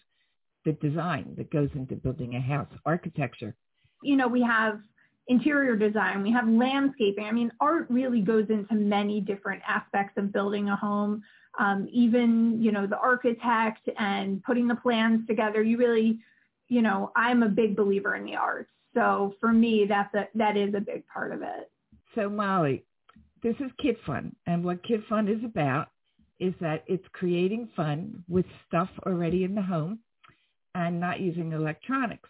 the 0.65 0.73
design 0.73 1.33
that 1.37 1.51
goes 1.51 1.69
into 1.75 1.95
building 1.95 2.35
a 2.35 2.41
house, 2.41 2.67
architecture. 2.85 3.55
You 4.01 4.17
know, 4.17 4.27
we 4.27 4.41
have 4.41 4.79
interior 5.27 5.75
design, 5.75 6.21
we 6.21 6.31
have 6.31 6.47
landscaping. 6.47 7.25
I 7.25 7.31
mean, 7.31 7.51
art 7.59 7.87
really 7.89 8.21
goes 8.21 8.45
into 8.49 8.75
many 8.75 9.21
different 9.21 9.61
aspects 9.67 10.17
of 10.17 10.33
building 10.33 10.69
a 10.69 10.75
home. 10.75 11.23
Um, 11.57 11.87
even, 11.91 12.61
you 12.61 12.71
know, 12.71 12.85
the 12.85 12.97
architect 12.97 13.87
and 13.97 14.43
putting 14.43 14.67
the 14.67 14.75
plans 14.75 15.25
together, 15.25 15.63
you 15.63 15.77
really, 15.77 16.19
you 16.67 16.81
know, 16.81 17.11
I'm 17.15 17.43
a 17.43 17.49
big 17.49 17.75
believer 17.75 18.15
in 18.15 18.25
the 18.25 18.35
arts. 18.35 18.69
So 18.93 19.35
for 19.39 19.53
me, 19.53 19.85
that's 19.87 20.13
a, 20.15 20.27
that 20.35 20.57
is 20.57 20.73
a 20.73 20.79
big 20.79 21.07
part 21.07 21.31
of 21.31 21.41
it. 21.41 21.71
So 22.13 22.29
Mollie, 22.29 22.83
this 23.41 23.55
is 23.59 23.71
Kid 23.81 23.97
Fun. 24.05 24.35
And 24.47 24.63
what 24.63 24.83
Kid 24.83 25.03
Fun 25.07 25.27
is 25.27 25.43
about 25.43 25.89
is 26.39 26.53
that 26.59 26.83
it's 26.87 27.05
creating 27.13 27.69
fun 27.75 28.23
with 28.27 28.45
stuff 28.67 28.89
already 29.05 29.43
in 29.43 29.55
the 29.55 29.61
home 29.61 29.99
and 30.75 30.99
not 30.99 31.19
using 31.19 31.53
electronics. 31.53 32.29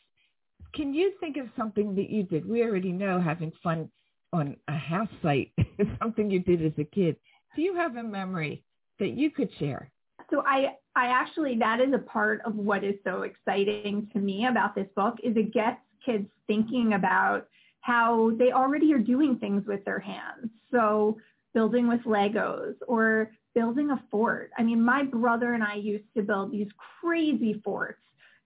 Can 0.73 0.93
you 0.93 1.13
think 1.19 1.37
of 1.37 1.47
something 1.57 1.95
that 1.95 2.09
you 2.09 2.23
did? 2.23 2.47
We 2.47 2.63
already 2.63 2.91
know 2.91 3.19
having 3.19 3.51
fun 3.63 3.89
on 4.31 4.55
a 4.67 4.77
house 4.77 5.09
site 5.21 5.51
is 5.57 5.87
something 5.99 6.29
you 6.29 6.39
did 6.39 6.63
as 6.63 6.73
a 6.77 6.83
kid. 6.83 7.17
Do 7.55 7.61
you 7.61 7.75
have 7.75 7.97
a 7.97 8.03
memory 8.03 8.63
that 8.99 9.17
you 9.17 9.31
could 9.31 9.49
share? 9.59 9.91
So 10.29 10.43
I, 10.45 10.75
I 10.95 11.07
actually, 11.07 11.57
that 11.59 11.79
is 11.81 11.93
a 11.93 11.99
part 11.99 12.41
of 12.45 12.55
what 12.55 12.83
is 12.83 12.95
so 13.03 13.23
exciting 13.23 14.09
to 14.13 14.19
me 14.19 14.45
about 14.47 14.75
this 14.75 14.87
book 14.95 15.17
is 15.23 15.35
it 15.35 15.53
gets 15.53 15.79
kids 16.05 16.27
thinking 16.47 16.93
about 16.93 17.47
how 17.81 18.31
they 18.37 18.51
already 18.51 18.93
are 18.93 18.99
doing 18.99 19.37
things 19.37 19.65
with 19.67 19.83
their 19.85 19.99
hands. 19.99 20.49
So 20.71 21.17
building 21.53 21.87
with 21.87 22.01
Legos 22.01 22.75
or 22.87 23.31
building 23.53 23.91
a 23.91 24.03
fort. 24.11 24.51
I 24.57 24.63
mean, 24.63 24.83
my 24.83 25.03
brother 25.03 25.53
and 25.53 25.63
I 25.63 25.75
used 25.75 26.05
to 26.17 26.23
build 26.23 26.51
these 26.51 26.67
crazy 27.01 27.61
forts 27.63 27.99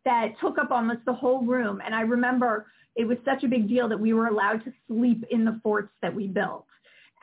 that 0.05 0.33
took 0.39 0.57
up 0.57 0.71
almost 0.71 0.99
the 1.05 1.13
whole 1.13 1.43
room. 1.43 1.81
And 1.85 1.93
I 1.93 2.01
remember 2.01 2.67
it 2.95 3.05
was 3.05 3.17
such 3.23 3.43
a 3.43 3.47
big 3.47 3.67
deal 3.67 3.87
that 3.89 3.99
we 3.99 4.13
were 4.13 4.27
allowed 4.27 4.63
to 4.65 4.73
sleep 4.87 5.23
in 5.29 5.45
the 5.45 5.59
forts 5.63 5.91
that 6.01 6.13
we 6.13 6.27
built. 6.27 6.65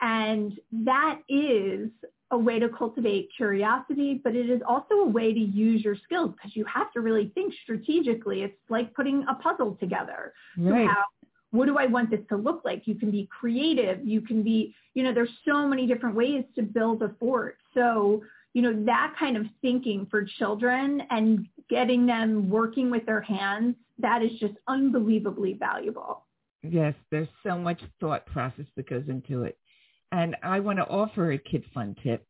And 0.01 0.59
that 0.71 1.19
is 1.27 1.89
a 2.31 2.37
way 2.37 2.59
to 2.59 2.67
cultivate 2.69 3.29
curiosity, 3.35 4.19
but 4.23 4.35
it 4.35 4.49
is 4.49 4.61
also 4.67 4.95
a 4.95 5.07
way 5.07 5.33
to 5.33 5.39
use 5.39 5.83
your 5.83 5.95
skills 6.03 6.31
because 6.31 6.55
you 6.55 6.65
have 6.65 6.91
to 6.91 7.01
really 7.01 7.31
think 7.33 7.53
strategically. 7.63 8.41
It's 8.43 8.57
like 8.69 8.93
putting 8.93 9.23
a 9.29 9.35
puzzle 9.35 9.77
together. 9.79 10.33
Right. 10.57 10.87
So 10.87 10.93
how, 10.93 11.03
what 11.51 11.65
do 11.67 11.77
I 11.77 11.85
want 11.85 12.11
this 12.11 12.19
to 12.29 12.35
look 12.35 12.63
like? 12.65 12.85
You 12.85 12.95
can 12.95 13.11
be 13.11 13.29
creative. 13.31 14.05
You 14.05 14.21
can 14.21 14.43
be, 14.43 14.75
you 14.93 15.03
know, 15.03 15.13
there's 15.13 15.29
so 15.47 15.67
many 15.67 15.87
different 15.87 16.15
ways 16.15 16.43
to 16.55 16.63
build 16.63 17.01
a 17.01 17.09
fort. 17.19 17.57
So, 17.73 18.21
you 18.53 18.61
know, 18.61 18.73
that 18.85 19.13
kind 19.17 19.37
of 19.37 19.45
thinking 19.61 20.07
for 20.11 20.25
children 20.37 21.03
and 21.09 21.47
getting 21.69 22.05
them 22.05 22.49
working 22.49 22.89
with 22.89 23.05
their 23.05 23.21
hands, 23.21 23.75
that 23.99 24.21
is 24.23 24.31
just 24.39 24.53
unbelievably 24.67 25.53
valuable. 25.53 26.25
Yes, 26.63 26.93
there's 27.11 27.27
so 27.43 27.57
much 27.57 27.81
thought 27.99 28.25
process 28.25 28.65
that 28.75 28.89
goes 28.89 29.05
into 29.07 29.43
it. 29.43 29.57
And 30.11 30.35
I 30.43 30.59
want 30.59 30.79
to 30.79 30.87
offer 30.87 31.31
a 31.31 31.37
kid 31.37 31.63
fun 31.73 31.95
tip, 32.03 32.25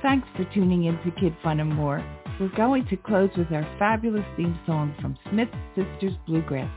thanks 0.00 0.26
for 0.34 0.44
tuning 0.54 0.84
in 0.84 0.96
to 1.02 1.10
Kid 1.20 1.36
Fun 1.42 1.60
and 1.60 1.70
More. 1.70 2.02
We're 2.40 2.48
going 2.56 2.86
to 2.86 2.96
close 2.96 3.28
with 3.36 3.52
our 3.52 3.68
fabulous 3.78 4.24
theme 4.38 4.58
song 4.64 4.94
from 5.02 5.18
Smith 5.28 5.50
Sisters 5.76 6.14
Bluegrass. 6.26 6.70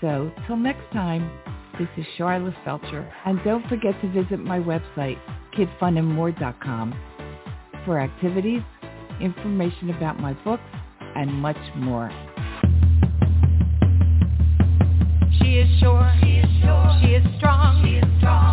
So, 0.00 0.32
till 0.48 0.56
next 0.56 0.92
time, 0.92 1.30
this 1.78 1.86
is 1.96 2.04
Sharla 2.18 2.52
Feldscher. 2.64 3.08
And 3.24 3.38
don't 3.44 3.64
forget 3.68 3.94
to 4.00 4.10
visit 4.10 4.40
my 4.40 4.58
website, 4.58 5.20
kidfunandmore.com, 5.56 7.00
for 7.84 8.00
activities, 8.00 8.62
information 9.20 9.90
about 9.90 10.18
my 10.18 10.32
books, 10.42 10.64
and 11.14 11.32
much 11.32 11.58
more. 11.76 12.10
She 15.38 15.58
is 15.58 15.68
sure. 15.78 16.12
She 16.22 16.38
is 16.38 16.48
strong. 16.58 17.80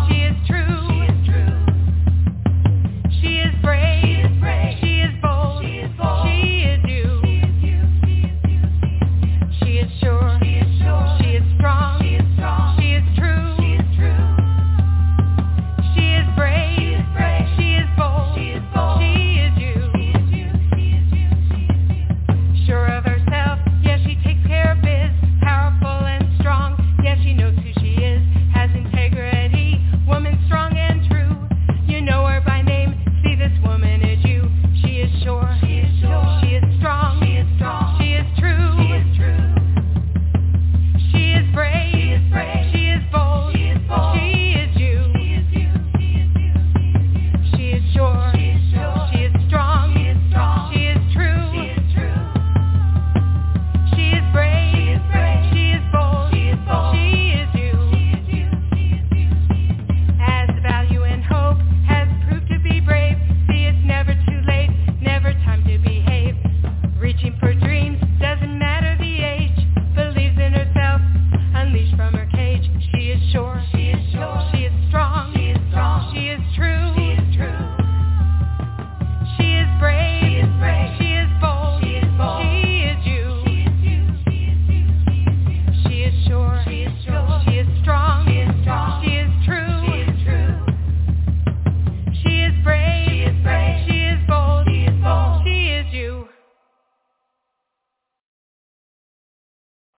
She 0.08 0.16
is 0.22 0.36
true. 0.46 0.77